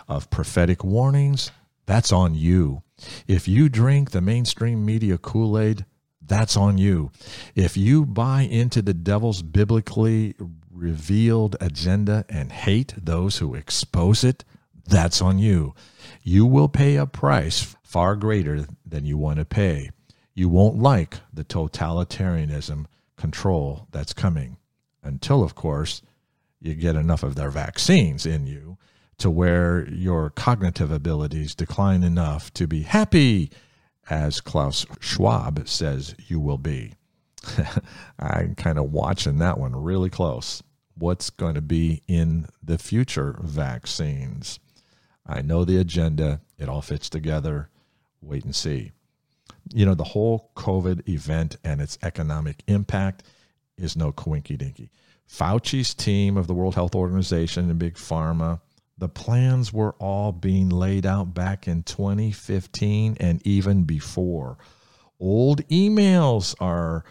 of 0.07 0.29
prophetic 0.29 0.83
warnings, 0.83 1.49
that's 1.87 2.11
on 2.11 2.35
you. 2.35 2.83
If 3.27 3.47
you 3.47 3.67
drink 3.67 4.11
the 4.11 4.21
mainstream 4.21 4.85
media 4.85 5.17
Kool 5.17 5.57
Aid, 5.57 5.85
that's 6.21 6.55
on 6.55 6.77
you. 6.77 7.11
If 7.55 7.77
you 7.77 8.05
buy 8.05 8.41
into 8.41 8.81
the 8.81 8.93
devil's 8.93 9.41
biblically 9.41 10.35
revealed 10.75 11.55
agenda 11.61 12.25
and 12.29 12.51
hate 12.51 12.93
those 12.97 13.37
who 13.37 13.55
expose 13.55 14.23
it, 14.23 14.43
that's 14.85 15.21
on 15.21 15.39
you. 15.39 15.73
You 16.21 16.45
will 16.45 16.69
pay 16.69 16.97
a 16.97 17.05
price 17.05 17.75
far 17.83 18.15
greater 18.15 18.67
than 18.85 19.05
you 19.05 19.17
want 19.17 19.39
to 19.39 19.45
pay. 19.45 19.91
You 20.33 20.49
won't 20.49 20.77
like 20.77 21.19
the 21.33 21.45
totalitarianism 21.45 22.85
control 23.15 23.87
that's 23.91 24.13
coming 24.13 24.57
until, 25.01 25.43
of 25.43 25.55
course, 25.55 26.01
you 26.59 26.73
get 26.75 26.95
enough 26.95 27.23
of 27.23 27.35
their 27.35 27.51
vaccines 27.51 28.25
in 28.25 28.45
you 28.47 28.77
to 29.17 29.29
where 29.29 29.87
your 29.89 30.29
cognitive 30.29 30.91
abilities 30.91 31.55
decline 31.55 32.03
enough 32.03 32.53
to 32.53 32.67
be 32.67 32.81
happy, 32.81 33.49
as 34.09 34.41
Klaus 34.41 34.85
Schwab 34.99 35.67
says 35.67 36.15
you 36.27 36.39
will 36.39 36.57
be. 36.57 36.93
I'm 38.19 38.55
kind 38.55 38.77
of 38.77 38.91
watching 38.91 39.37
that 39.39 39.57
one 39.57 39.75
really 39.75 40.09
close. 40.09 40.61
What's 40.97 41.29
going 41.29 41.55
to 41.55 41.61
be 41.61 42.01
in 42.07 42.47
the 42.63 42.77
future 42.77 43.37
vaccines? 43.41 44.59
I 45.25 45.41
know 45.41 45.65
the 45.65 45.77
agenda, 45.77 46.41
it 46.57 46.69
all 46.69 46.81
fits 46.81 47.09
together. 47.09 47.69
Wait 48.21 48.45
and 48.45 48.55
see. 48.55 48.91
You 49.73 49.85
know, 49.85 49.95
the 49.95 50.03
whole 50.03 50.51
COVID 50.55 51.09
event 51.09 51.57
and 51.63 51.81
its 51.81 51.97
economic 52.03 52.63
impact 52.67 53.23
is 53.77 53.95
no 53.95 54.11
coinky 54.11 54.57
dinky. 54.57 54.89
Fauci's 55.27 55.93
team 55.93 56.37
of 56.37 56.47
the 56.47 56.53
World 56.53 56.75
Health 56.75 56.95
Organization 56.95 57.69
and 57.69 57.79
Big 57.79 57.95
Pharma, 57.95 58.61
the 58.97 59.09
plans 59.09 59.73
were 59.73 59.93
all 59.93 60.31
being 60.31 60.69
laid 60.69 61.05
out 61.05 61.33
back 61.33 61.67
in 61.67 61.83
2015 61.83 63.17
and 63.19 63.45
even 63.45 63.83
before. 63.83 64.57
Old 65.19 65.67
emails 65.67 66.55
are 66.61 67.03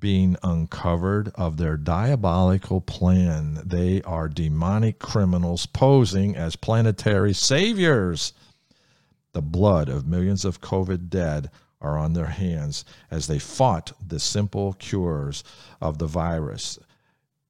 being 0.00 0.36
uncovered 0.42 1.30
of 1.34 1.56
their 1.56 1.76
diabolical 1.76 2.80
plan. 2.80 3.60
They 3.64 4.02
are 4.02 4.28
demonic 4.28 4.98
criminals 4.98 5.66
posing 5.66 6.36
as 6.36 6.56
planetary 6.56 7.32
saviors. 7.32 8.32
The 9.32 9.42
blood 9.42 9.88
of 9.88 10.06
millions 10.06 10.44
of 10.44 10.60
COVID 10.60 11.08
dead 11.08 11.50
are 11.80 11.96
on 11.96 12.12
their 12.12 12.26
hands 12.26 12.84
as 13.10 13.26
they 13.26 13.38
fought 13.38 13.92
the 14.06 14.18
simple 14.18 14.72
cures 14.74 15.44
of 15.80 15.98
the 15.98 16.06
virus 16.06 16.78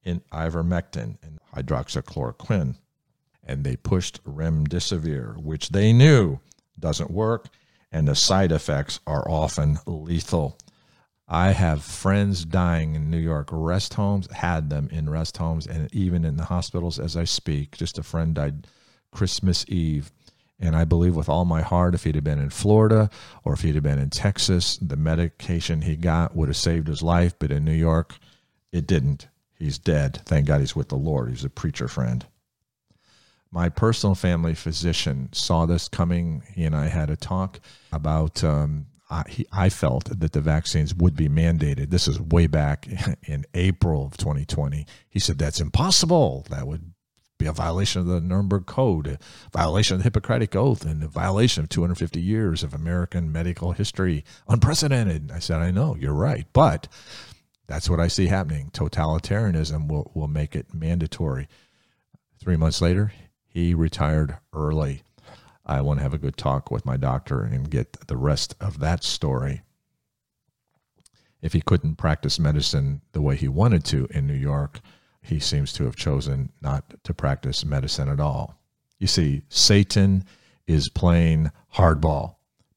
in 0.05 0.21
ivermectin 0.33 1.17
and 1.23 1.39
hydroxychloroquine. 1.55 2.77
And 3.45 3.65
they 3.65 3.77
pushed 3.77 4.23
remdesivir, 4.25 5.43
which 5.43 5.71
they 5.71 5.93
knew 5.93 6.41
doesn't 6.79 7.11
work, 7.11 7.49
and 7.91 8.07
the 8.07 8.15
side 8.15 8.53
effects 8.53 9.01
are 9.07 9.29
often 9.29 9.79
lethal. 9.87 10.59
I 11.29 11.53
have 11.53 11.85
friends 11.85 12.45
dying 12.47 12.95
in 12.95 13.11
New 13.11 13.19
York 13.19 13.51
rest 13.53 13.95
homes, 13.95 14.33
had 14.33 14.71
them 14.71 14.89
in 14.91 15.11
rest 15.11 15.37
homes, 15.37 15.67
and 15.67 15.93
even 15.95 16.25
in 16.25 16.37
the 16.39 16.47
hospitals 16.47 16.99
as 16.99 17.17
I 17.17 17.25
speak. 17.25 17.77
Just 17.77 17.99
a 17.99 18.03
friend 18.03 18.35
died 18.35 18.67
Christmas 19.13 19.65
Eve, 19.69 20.11
And 20.61 20.75
I 20.75 20.85
believe 20.85 21.15
with 21.15 21.29
all 21.29 21.45
my 21.45 21.63
heart, 21.63 21.95
if 21.95 22.05
he'd 22.05 22.15
have 22.15 22.25
been 22.25 22.41
in 22.41 22.51
Florida 22.51 23.11
or 23.45 23.53
if 23.53 23.61
he'd 23.61 23.75
have 23.75 23.85
been 23.85 23.99
in 23.99 24.11
Texas, 24.11 24.77
the 24.79 24.97
medication 24.97 25.83
he 25.83 25.97
got 25.97 26.35
would 26.35 26.49
have 26.49 26.57
saved 26.57 26.89
his 26.89 27.03
life. 27.03 27.35
But 27.39 27.53
in 27.53 27.65
New 27.65 27.73
York, 27.73 28.17
it 28.73 28.87
didn't. 28.87 29.29
He's 29.57 29.79
dead. 29.79 30.23
Thank 30.25 30.47
God 30.47 30.61
he's 30.61 30.75
with 30.75 30.89
the 30.89 30.97
Lord. 30.97 31.31
He's 31.31 31.45
a 31.45 31.51
preacher 31.51 31.89
friend. 31.89 32.27
My 33.51 33.69
personal 33.69 34.15
family 34.15 34.55
physician 34.55 35.29
saw 35.33 35.65
this 35.65 35.89
coming. 35.89 36.43
He 36.55 36.65
and 36.65 36.75
I 36.75 36.89
had 36.89 37.11
a 37.11 37.17
talk 37.17 37.61
about. 37.93 38.43
Um, 38.43 38.87
I, 39.11 39.25
he, 39.29 39.47
I 39.53 39.69
felt 39.69 40.19
that 40.21 40.33
the 40.33 40.41
vaccines 40.41 40.95
would 40.95 41.17
be 41.17 41.29
mandated. 41.29 41.91
This 41.91 42.09
is 42.09 42.21
way 42.21 42.47
back 42.47 42.87
in 43.27 43.45
April 43.55 44.07
of 44.07 44.17
2020. 44.17 44.87
He 45.09 45.19
said 45.19 45.39
that's 45.39 45.61
impossible. 45.61 46.47
That 46.51 46.67
would 46.67 46.93
be 47.39 47.47
a 47.47 47.53
violation 47.53 48.01
of 48.01 48.07
the 48.07 48.21
Nuremberg 48.21 48.67
Code, 48.67 49.07
a 49.07 49.19
violation 49.53 49.95
of 49.95 50.01
the 50.01 50.05
Hippocratic 50.05 50.55
Oath, 50.57 50.85
and 50.85 51.03
a 51.03 51.09
violation 51.09 51.63
of 51.63 51.69
250 51.69 52.21
years 52.21 52.63
of 52.63 52.75
American 52.75 53.33
medical 53.33 53.73
history. 53.73 54.25
Unprecedented. 54.49 55.31
I 55.31 55.39
said, 55.39 55.61
I 55.61 55.71
know, 55.71 55.95
you're 55.95 56.13
right. 56.13 56.47
But 56.53 56.89
that's 57.67 57.89
what 57.89 58.01
I 58.01 58.09
see 58.09 58.27
happening. 58.27 58.71
Totalitarianism 58.73 59.89
will, 59.89 60.11
will 60.15 60.29
make 60.29 60.57
it 60.57 60.75
mandatory. 60.75 61.49
Three 62.41 62.57
months 62.57 62.83
later, 62.83 63.13
he 63.47 63.75
retired 63.75 64.37
early. 64.53 65.03
I 65.69 65.83
want 65.83 65.99
to 65.99 66.03
have 66.03 66.15
a 66.15 66.19
good 66.19 66.37
talk 66.37 66.71
with 66.71 66.87
my 66.87 66.97
doctor 66.97 67.43
and 67.43 67.71
get 67.71 68.07
the 68.07 68.17
rest 68.17 68.55
of 68.61 68.79
that 68.81 69.05
story. 69.05 69.63
If 71.43 71.53
he 71.53 71.61
couldn't 71.61 71.97
practice 71.97 72.39
medicine 72.39 73.03
the 73.13 73.21
way 73.21 73.37
he 73.37 73.49
wanted 73.49 73.85
to 73.87 74.09
in 74.11 74.27
New 74.27 74.35
York, 74.35 74.81
he 75.21 75.39
seems 75.39 75.73
to 75.75 75.85
have 75.85 75.95
chosen 75.95 76.51
not 76.63 76.95
to 77.05 77.15
practice 77.15 77.65
medicine 77.65 78.09
at 78.09 78.19
all. 78.19 78.59
You 78.99 79.07
see, 79.07 79.43
Satan 79.49 80.25
is 80.67 80.89
playing 80.89 81.53
hardball. 81.75 82.37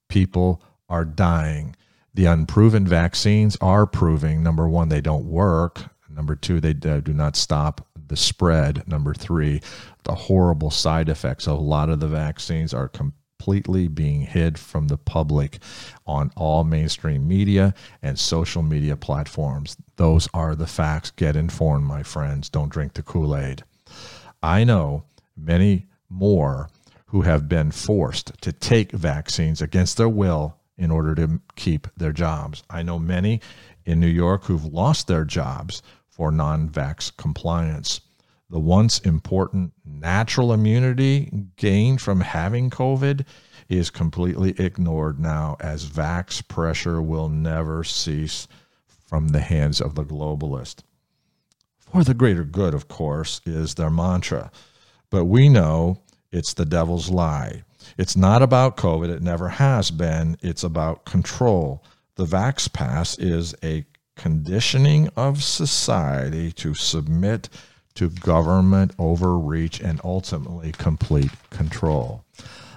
People 0.09 0.61
are 0.89 1.05
dying. 1.05 1.75
The 2.13 2.25
unproven 2.25 2.85
vaccines 2.85 3.57
are 3.61 3.87
proving 3.87 4.43
number 4.43 4.67
one, 4.67 4.89
they 4.89 5.01
don't 5.01 5.25
work. 5.25 5.85
Number 6.15 6.35
two, 6.35 6.59
they 6.59 6.75
uh, 6.89 6.99
do 6.99 7.13
not 7.13 7.35
stop 7.35 7.87
the 8.07 8.17
spread. 8.17 8.87
Number 8.87 9.13
three, 9.13 9.61
the 10.03 10.15
horrible 10.15 10.71
side 10.71 11.09
effects 11.09 11.47
of 11.47 11.57
a 11.57 11.61
lot 11.61 11.89
of 11.89 11.99
the 11.99 12.07
vaccines 12.07 12.73
are 12.73 12.87
completely 12.87 13.87
being 13.87 14.21
hid 14.21 14.59
from 14.59 14.87
the 14.87 14.97
public 14.97 15.59
on 16.05 16.31
all 16.35 16.63
mainstream 16.63 17.27
media 17.27 17.73
and 18.01 18.19
social 18.19 18.61
media 18.61 18.95
platforms. 18.95 19.77
Those 19.95 20.27
are 20.33 20.55
the 20.55 20.67
facts. 20.67 21.11
Get 21.11 21.35
informed, 21.35 21.85
my 21.85 22.03
friends. 22.03 22.49
Don't 22.49 22.71
drink 22.71 22.93
the 22.93 23.03
Kool 23.03 23.35
Aid. 23.35 23.63
I 24.43 24.63
know 24.63 25.05
many 25.35 25.87
more 26.09 26.69
who 27.07 27.21
have 27.21 27.49
been 27.49 27.71
forced 27.71 28.31
to 28.41 28.51
take 28.51 28.91
vaccines 28.91 29.61
against 29.61 29.97
their 29.97 30.09
will 30.09 30.57
in 30.77 30.91
order 30.91 31.13
to 31.15 31.41
keep 31.55 31.87
their 31.97 32.13
jobs. 32.13 32.63
I 32.69 32.83
know 32.83 32.99
many 32.99 33.41
in 33.85 33.99
New 33.99 34.07
York 34.07 34.45
who've 34.45 34.65
lost 34.65 35.07
their 35.07 35.25
jobs 35.25 35.81
for 36.11 36.31
non 36.31 36.69
vax 36.69 37.15
compliance. 37.15 38.01
The 38.49 38.59
once 38.59 38.99
important 38.99 39.71
natural 39.85 40.51
immunity 40.51 41.31
gained 41.55 42.01
from 42.01 42.19
having 42.19 42.69
COVID 42.69 43.25
is 43.69 43.89
completely 43.89 44.53
ignored 44.59 45.19
now, 45.19 45.55
as 45.61 45.85
vax 45.85 46.45
pressure 46.45 47.01
will 47.01 47.29
never 47.29 47.85
cease 47.85 48.49
from 49.07 49.29
the 49.29 49.39
hands 49.39 49.79
of 49.79 49.95
the 49.95 50.03
globalist. 50.03 50.83
For 51.79 52.03
the 52.03 52.13
greater 52.13 52.43
good, 52.43 52.73
of 52.73 52.89
course, 52.89 53.39
is 53.45 53.75
their 53.75 53.89
mantra. 53.89 54.51
But 55.09 55.25
we 55.25 55.47
know 55.47 56.01
it's 56.31 56.53
the 56.53 56.65
devil's 56.65 57.09
lie. 57.09 57.63
It's 57.97 58.15
not 58.15 58.41
about 58.41 58.77
COVID, 58.77 59.09
it 59.09 59.21
never 59.21 59.47
has 59.49 59.91
been. 59.91 60.37
It's 60.41 60.63
about 60.63 61.05
control. 61.05 61.83
The 62.15 62.25
Vax 62.25 62.71
Pass 62.71 63.17
is 63.17 63.55
a 63.63 63.85
conditioning 64.15 65.09
of 65.15 65.43
society 65.43 66.51
to 66.53 66.73
submit 66.73 67.49
to 67.95 68.09
government 68.09 68.93
overreach 68.97 69.79
and 69.79 69.99
ultimately 70.03 70.71
complete 70.71 71.31
control. 71.49 72.23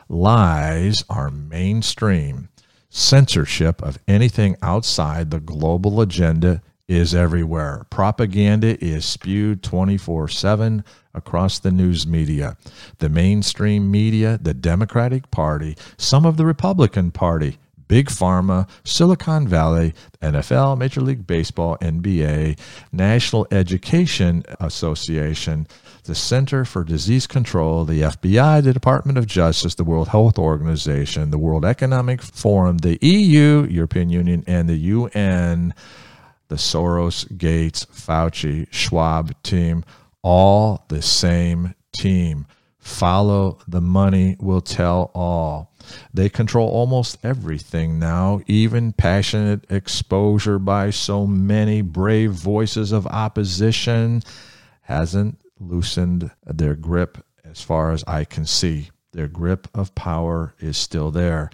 Lies 0.08 1.04
are 1.08 1.30
mainstream. 1.30 2.48
Censorship 2.90 3.82
of 3.82 3.98
anything 4.06 4.56
outside 4.62 5.30
the 5.30 5.40
global 5.40 6.00
agenda 6.00 6.62
is 6.86 7.14
everywhere. 7.14 7.86
Propaganda 7.90 8.82
is 8.84 9.04
spewed 9.04 9.62
24 9.62 10.28
7 10.28 10.84
across 11.14 11.58
the 11.58 11.70
news 11.70 12.06
media. 12.06 12.56
The 12.98 13.08
mainstream 13.08 13.90
media, 13.90 14.38
the 14.40 14.54
Democratic 14.54 15.30
Party, 15.30 15.76
some 15.96 16.26
of 16.26 16.36
the 16.36 16.44
Republican 16.44 17.10
Party, 17.10 17.58
Big 17.88 18.08
Pharma, 18.08 18.68
Silicon 18.84 19.46
Valley, 19.46 19.94
NFL, 20.22 20.78
Major 20.78 21.00
League 21.00 21.26
Baseball, 21.26 21.76
NBA, 21.78 22.58
National 22.92 23.46
Education 23.50 24.44
Association, 24.60 25.66
the 26.04 26.14
Center 26.14 26.64
for 26.64 26.84
Disease 26.84 27.26
Control, 27.26 27.84
the 27.84 28.02
FBI, 28.02 28.62
the 28.62 28.72
Department 28.72 29.18
of 29.18 29.26
Justice, 29.26 29.74
the 29.74 29.84
World 29.84 30.08
Health 30.08 30.38
Organization, 30.38 31.30
the 31.30 31.38
World 31.38 31.64
Economic 31.64 32.20
Forum, 32.22 32.78
the 32.78 32.98
EU, 33.00 33.66
European 33.70 34.10
Union, 34.10 34.44
and 34.46 34.68
the 34.68 34.76
UN, 34.76 35.74
the 36.48 36.56
Soros, 36.56 37.36
Gates, 37.36 37.86
Fauci, 37.86 38.66
Schwab 38.70 39.34
team, 39.42 39.84
all 40.22 40.84
the 40.88 41.02
same 41.02 41.74
team. 41.92 42.46
Follow 42.84 43.58
the 43.66 43.80
money 43.80 44.36
will 44.38 44.60
tell 44.60 45.10
all. 45.14 45.72
They 46.12 46.28
control 46.28 46.68
almost 46.68 47.16
everything 47.24 47.98
now, 47.98 48.42
even 48.46 48.92
passionate 48.92 49.64
exposure 49.70 50.58
by 50.58 50.90
so 50.90 51.26
many 51.26 51.80
brave 51.80 52.32
voices 52.32 52.92
of 52.92 53.06
opposition 53.06 54.22
hasn't 54.82 55.40
loosened 55.58 56.30
their 56.44 56.74
grip 56.74 57.24
as 57.42 57.62
far 57.62 57.90
as 57.90 58.04
I 58.06 58.24
can 58.24 58.44
see. 58.44 58.90
Their 59.12 59.28
grip 59.28 59.66
of 59.72 59.94
power 59.94 60.54
is 60.60 60.76
still 60.76 61.10
there. 61.10 61.48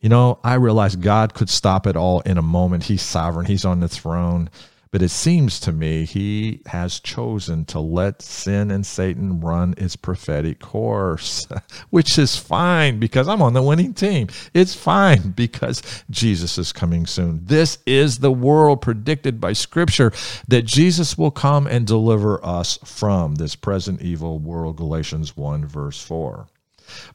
You 0.00 0.08
know, 0.08 0.40
I 0.42 0.54
realize 0.54 0.96
God 0.96 1.34
could 1.34 1.50
stop 1.50 1.86
it 1.86 1.94
all 1.94 2.20
in 2.20 2.38
a 2.38 2.42
moment. 2.42 2.84
He's 2.84 3.02
sovereign, 3.02 3.44
He's 3.44 3.66
on 3.66 3.80
the 3.80 3.88
throne. 3.88 4.48
But 4.92 5.02
it 5.02 5.10
seems 5.10 5.60
to 5.60 5.72
me 5.72 6.04
he 6.04 6.62
has 6.66 6.98
chosen 6.98 7.64
to 7.66 7.78
let 7.78 8.22
sin 8.22 8.72
and 8.72 8.84
Satan 8.84 9.40
run 9.40 9.74
its 9.76 9.94
prophetic 9.94 10.58
course, 10.58 11.46
which 11.90 12.18
is 12.18 12.36
fine 12.36 12.98
because 12.98 13.28
I'm 13.28 13.40
on 13.40 13.52
the 13.52 13.62
winning 13.62 13.94
team. 13.94 14.28
It's 14.52 14.74
fine 14.74 15.30
because 15.30 16.04
Jesus 16.10 16.58
is 16.58 16.72
coming 16.72 17.06
soon. 17.06 17.44
This 17.44 17.78
is 17.86 18.18
the 18.18 18.32
world 18.32 18.82
predicted 18.82 19.40
by 19.40 19.52
Scripture 19.52 20.12
that 20.48 20.62
Jesus 20.62 21.16
will 21.16 21.30
come 21.30 21.68
and 21.68 21.86
deliver 21.86 22.44
us 22.44 22.78
from 22.84 23.36
this 23.36 23.54
present 23.54 24.02
evil 24.02 24.40
world. 24.40 24.76
Galatians 24.76 25.36
1, 25.36 25.66
verse 25.66 26.02
4. 26.02 26.48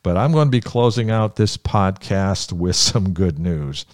But 0.04 0.16
I'm 0.16 0.32
going 0.32 0.48
to 0.48 0.52
be 0.52 0.62
closing 0.62 1.12
out 1.12 1.36
this 1.36 1.58
podcast 1.58 2.54
with 2.54 2.76
some 2.76 3.12
good 3.12 3.40
news. 3.40 3.86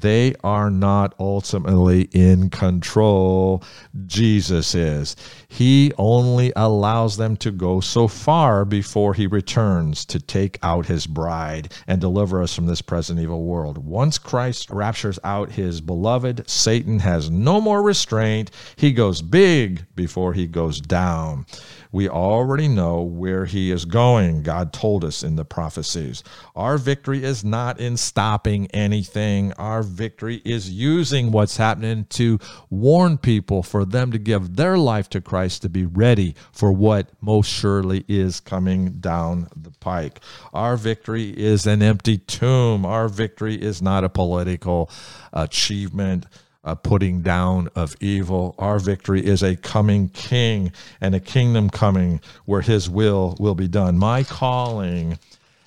They 0.00 0.34
are 0.42 0.70
not 0.70 1.14
ultimately 1.20 2.08
in 2.12 2.50
control. 2.50 3.62
Jesus 4.06 4.74
is. 4.74 5.14
He 5.48 5.92
only 5.98 6.52
allows 6.56 7.16
them 7.16 7.36
to 7.38 7.52
go 7.52 7.78
so 7.78 8.08
far 8.08 8.64
before 8.64 9.14
he 9.14 9.28
returns 9.28 10.04
to 10.06 10.18
take 10.18 10.58
out 10.62 10.86
his 10.86 11.06
bride 11.06 11.72
and 11.86 12.00
deliver 12.00 12.42
us 12.42 12.52
from 12.52 12.66
this 12.66 12.82
present 12.82 13.20
evil 13.20 13.44
world. 13.44 13.78
Once 13.78 14.18
Christ 14.18 14.68
raptures 14.70 15.20
out 15.22 15.52
his 15.52 15.80
beloved, 15.80 16.48
Satan 16.50 16.98
has 16.98 17.30
no 17.30 17.60
more 17.60 17.82
restraint. 17.82 18.50
He 18.74 18.90
goes 18.90 19.22
big 19.22 19.86
before 19.94 20.32
he 20.32 20.48
goes 20.48 20.80
down. 20.80 21.46
We 21.92 22.08
already 22.08 22.66
know 22.66 23.02
where 23.02 23.44
he 23.44 23.70
is 23.70 23.84
going. 23.84 24.42
God 24.42 24.72
told 24.72 25.04
us 25.04 25.22
in 25.22 25.36
the 25.36 25.44
prophecies. 25.44 26.24
Our 26.56 26.76
victory 26.76 27.22
is 27.22 27.44
not 27.44 27.78
in 27.78 27.96
stopping 27.96 28.66
anything. 28.72 29.52
Our 29.52 29.83
victory 29.84 30.42
is 30.44 30.70
using 30.70 31.30
what's 31.30 31.56
happening 31.56 32.06
to 32.10 32.38
warn 32.70 33.18
people 33.18 33.62
for 33.62 33.84
them 33.84 34.12
to 34.12 34.18
give 34.18 34.56
their 34.56 34.76
life 34.76 35.08
to 35.10 35.20
Christ 35.20 35.62
to 35.62 35.68
be 35.68 35.86
ready 35.86 36.34
for 36.52 36.72
what 36.72 37.08
most 37.20 37.48
surely 37.48 38.04
is 38.08 38.40
coming 38.40 38.92
down 39.00 39.48
the 39.56 39.70
pike. 39.70 40.20
Our 40.52 40.76
victory 40.76 41.30
is 41.30 41.66
an 41.66 41.82
empty 41.82 42.18
tomb. 42.18 42.84
Our 42.84 43.08
victory 43.08 43.54
is 43.54 43.80
not 43.80 44.04
a 44.04 44.08
political 44.08 44.90
achievement 45.32 46.26
a 46.64 46.74
putting 46.74 47.20
down 47.20 47.68
of 47.74 47.94
evil. 48.00 48.54
Our 48.58 48.78
victory 48.78 49.24
is 49.24 49.42
a 49.42 49.54
coming 49.54 50.08
king 50.08 50.72
and 51.00 51.14
a 51.14 51.20
kingdom 51.20 51.68
coming 51.68 52.20
where 52.46 52.62
his 52.62 52.88
will 52.88 53.36
will 53.38 53.54
be 53.54 53.68
done. 53.68 53.98
My 53.98 54.22
calling 54.24 55.18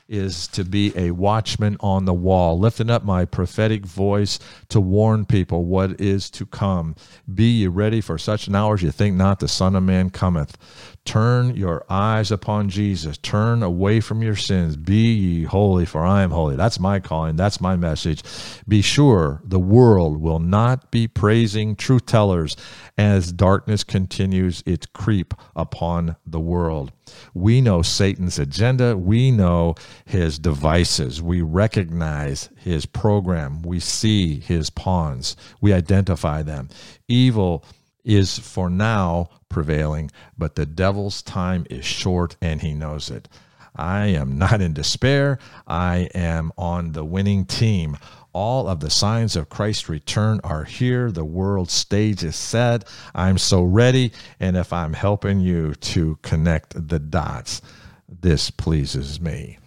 is 0.08 0.48
to 0.48 0.64
be 0.64 0.94
a 0.96 1.12
watchman 1.12 1.78
on 1.80 2.06
the 2.06 2.14
wall, 2.14 2.58
lifting 2.58 2.90
up 2.90 3.04
my 3.04 3.26
prophetic 3.26 3.86
voice 3.86 4.40
to 4.70 4.80
warn 4.80 5.26
people 5.26 5.66
what 5.66 6.00
is 6.00 6.30
to 6.32 6.46
come. 6.46 6.96
Be 7.34 7.60
ye 7.60 7.68
ready 7.68 8.02
for 8.02 8.18
such 8.18 8.48
an 8.48 8.56
hour 8.56 8.76
as 8.76 8.84
you 8.84 8.92
think 8.92 9.16
not 9.16 9.40
the 9.40 9.48
Son 9.48 9.76
of 9.76 9.84
Man 9.84 10.10
cometh. 10.10 10.58
Turn 11.06 11.56
your 11.56 11.86
eyes 11.90 12.32
upon 12.32 12.68
Jesus. 12.68 13.18
Turn 13.18 13.64
away 13.64 14.02
from 14.02 14.22
your 14.22 14.36
sins. 14.36 14.76
Be 14.76 15.14
ye 15.14 15.44
holy, 15.44 15.86
for 15.86 16.06
I 16.06 16.22
am 16.22 16.32
holy. 16.32 16.58
That's 16.58 16.82
my 16.82 17.00
calling. 17.00 17.38
That's 17.38 17.62
my 17.62 17.78
message. 17.78 18.24
Be 18.68 18.82
sure 18.82 19.42
the 19.46 19.60
world 19.60 20.20
will 20.20 20.40
not 20.40 20.92
be 20.92 21.08
praising 21.08 21.78
truth 21.78 22.06
tellers 22.06 22.58
as 22.98 23.32
darkness 23.32 23.86
continues 23.86 24.62
its 24.66 24.86
creep 24.88 25.34
upon 25.56 26.18
the 26.26 26.42
world. 26.42 26.92
We 27.34 27.62
know 27.62 27.82
Satan's 27.84 28.38
agenda. 28.38 28.98
We 28.98 29.32
know 29.32 29.76
his 30.08 30.40
devices. 30.40 31.22
We 31.22 31.42
recognize 31.42 32.50
his 32.56 32.86
program. 32.86 33.62
We 33.62 33.80
see 33.80 34.40
his 34.40 34.70
pawns. 34.70 35.36
We 35.60 35.74
identify 35.74 36.44
them. 36.44 36.70
Evil 37.08 37.66
is 38.06 38.40
for 38.40 38.70
now 38.70 39.30
prevailing, 39.50 40.10
but 40.38 40.56
the 40.56 40.66
devil's 40.66 41.22
time 41.22 41.68
is 41.70 41.84
short 41.84 42.38
and 42.42 42.62
he 42.62 42.74
knows 42.74 43.10
it. 43.10 43.28
I 43.76 44.08
am 44.08 44.38
not 44.38 44.62
in 44.62 44.74
despair. 44.74 45.40
I 45.68 46.10
am 46.16 46.52
on 46.58 46.94
the 46.94 47.06
winning 47.06 47.46
team. 47.46 47.98
All 48.34 48.68
of 48.68 48.80
the 48.80 48.90
signs 48.90 49.36
of 49.36 49.50
Christ's 49.50 49.90
return 49.90 50.40
are 50.44 50.64
here. 50.64 51.12
The 51.12 51.26
world 51.26 51.70
stage 51.70 52.24
is 52.24 52.36
set. 52.36 52.88
I'm 53.14 53.38
so 53.38 53.62
ready. 53.62 54.14
And 54.40 54.56
if 54.56 54.72
I'm 54.72 54.94
helping 54.94 55.42
you 55.42 55.74
to 55.76 56.18
connect 56.22 56.88
the 56.88 57.00
dots, 57.00 57.62
this 58.08 58.50
pleases 58.50 59.20
me. 59.20 59.58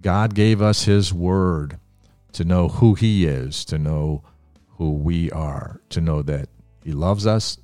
God 0.00 0.34
gave 0.34 0.62
us 0.62 0.84
His 0.84 1.12
word 1.12 1.78
to 2.32 2.44
know 2.44 2.68
who 2.68 2.94
He 2.94 3.26
is, 3.26 3.64
to 3.66 3.78
know 3.78 4.22
who 4.80 4.92
we 4.92 5.30
are, 5.32 5.80
to 5.90 6.00
know 6.00 6.22
that 6.22 6.48
he 6.82 6.92
loves 6.92 7.26
us. 7.26 7.58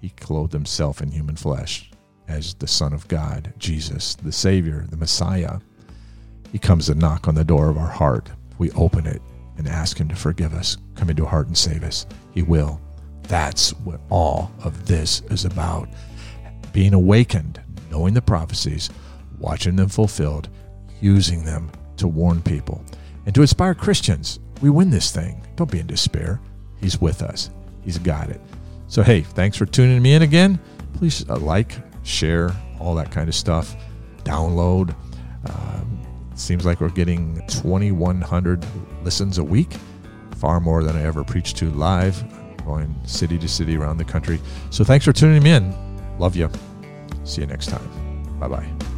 He 0.00 0.08
clothed 0.10 0.52
himself 0.52 1.00
in 1.00 1.12
human 1.12 1.36
flesh 1.36 1.90
as 2.26 2.54
the 2.54 2.66
Son 2.66 2.92
of 2.92 3.06
God, 3.06 3.52
Jesus, 3.58 4.16
the 4.16 4.32
Savior, 4.32 4.86
the 4.90 4.96
Messiah. 4.96 5.58
He 6.50 6.58
comes 6.58 6.86
to 6.86 6.96
knock 6.96 7.28
on 7.28 7.36
the 7.36 7.44
door 7.44 7.68
of 7.68 7.78
our 7.78 7.90
heart. 7.90 8.30
We 8.58 8.72
open 8.72 9.06
it 9.06 9.22
and 9.56 9.68
ask 9.68 9.98
Him 9.98 10.08
to 10.08 10.16
forgive 10.16 10.52
us, 10.52 10.76
come 10.96 11.10
into 11.10 11.24
our 11.24 11.30
heart 11.30 11.46
and 11.46 11.56
save 11.56 11.84
us. 11.84 12.06
He 12.32 12.42
will. 12.42 12.80
That's 13.22 13.70
what 13.70 14.00
all 14.10 14.50
of 14.64 14.86
this 14.86 15.20
is 15.30 15.44
about. 15.44 15.88
Being 16.72 16.94
awakened, 16.94 17.60
knowing 17.90 18.14
the 18.14 18.22
prophecies, 18.22 18.90
watching 19.38 19.76
them 19.76 19.88
fulfilled, 19.88 20.48
using 21.00 21.44
them 21.44 21.70
to 21.96 22.08
warn 22.08 22.42
people, 22.42 22.84
and 23.26 23.34
to 23.34 23.42
inspire 23.42 23.74
Christians. 23.74 24.40
We 24.60 24.70
win 24.70 24.90
this 24.90 25.10
thing. 25.10 25.42
Don't 25.56 25.70
be 25.70 25.80
in 25.80 25.86
despair. 25.86 26.40
He's 26.80 27.00
with 27.00 27.22
us. 27.22 27.50
He's 27.82 27.98
got 27.98 28.28
it. 28.30 28.40
So, 28.88 29.02
hey, 29.02 29.22
thanks 29.22 29.56
for 29.56 29.66
tuning 29.66 30.02
me 30.02 30.14
in 30.14 30.22
again. 30.22 30.58
Please 30.94 31.28
uh, 31.28 31.38
like, 31.38 31.76
share, 32.02 32.50
all 32.78 32.94
that 32.96 33.10
kind 33.10 33.28
of 33.28 33.34
stuff. 33.34 33.76
Download. 34.24 34.94
Um, 35.48 36.02
seems 36.34 36.66
like 36.66 36.80
we're 36.80 36.90
getting 36.90 37.36
2,100 37.48 38.66
listens 39.04 39.38
a 39.38 39.44
week, 39.44 39.72
far 40.36 40.60
more 40.60 40.82
than 40.82 40.96
I 40.96 41.02
ever 41.02 41.24
preached 41.24 41.56
to 41.58 41.70
live, 41.70 42.22
going 42.64 42.94
city 43.06 43.38
to 43.38 43.48
city 43.48 43.76
around 43.76 43.98
the 43.98 44.04
country. 44.04 44.40
So, 44.70 44.84
thanks 44.84 45.04
for 45.04 45.12
tuning 45.12 45.42
me 45.42 45.52
in. 45.52 46.18
Love 46.18 46.36
you. 46.36 46.50
See 47.24 47.40
you 47.42 47.46
next 47.46 47.68
time. 47.68 48.38
Bye 48.38 48.48
bye. 48.48 48.89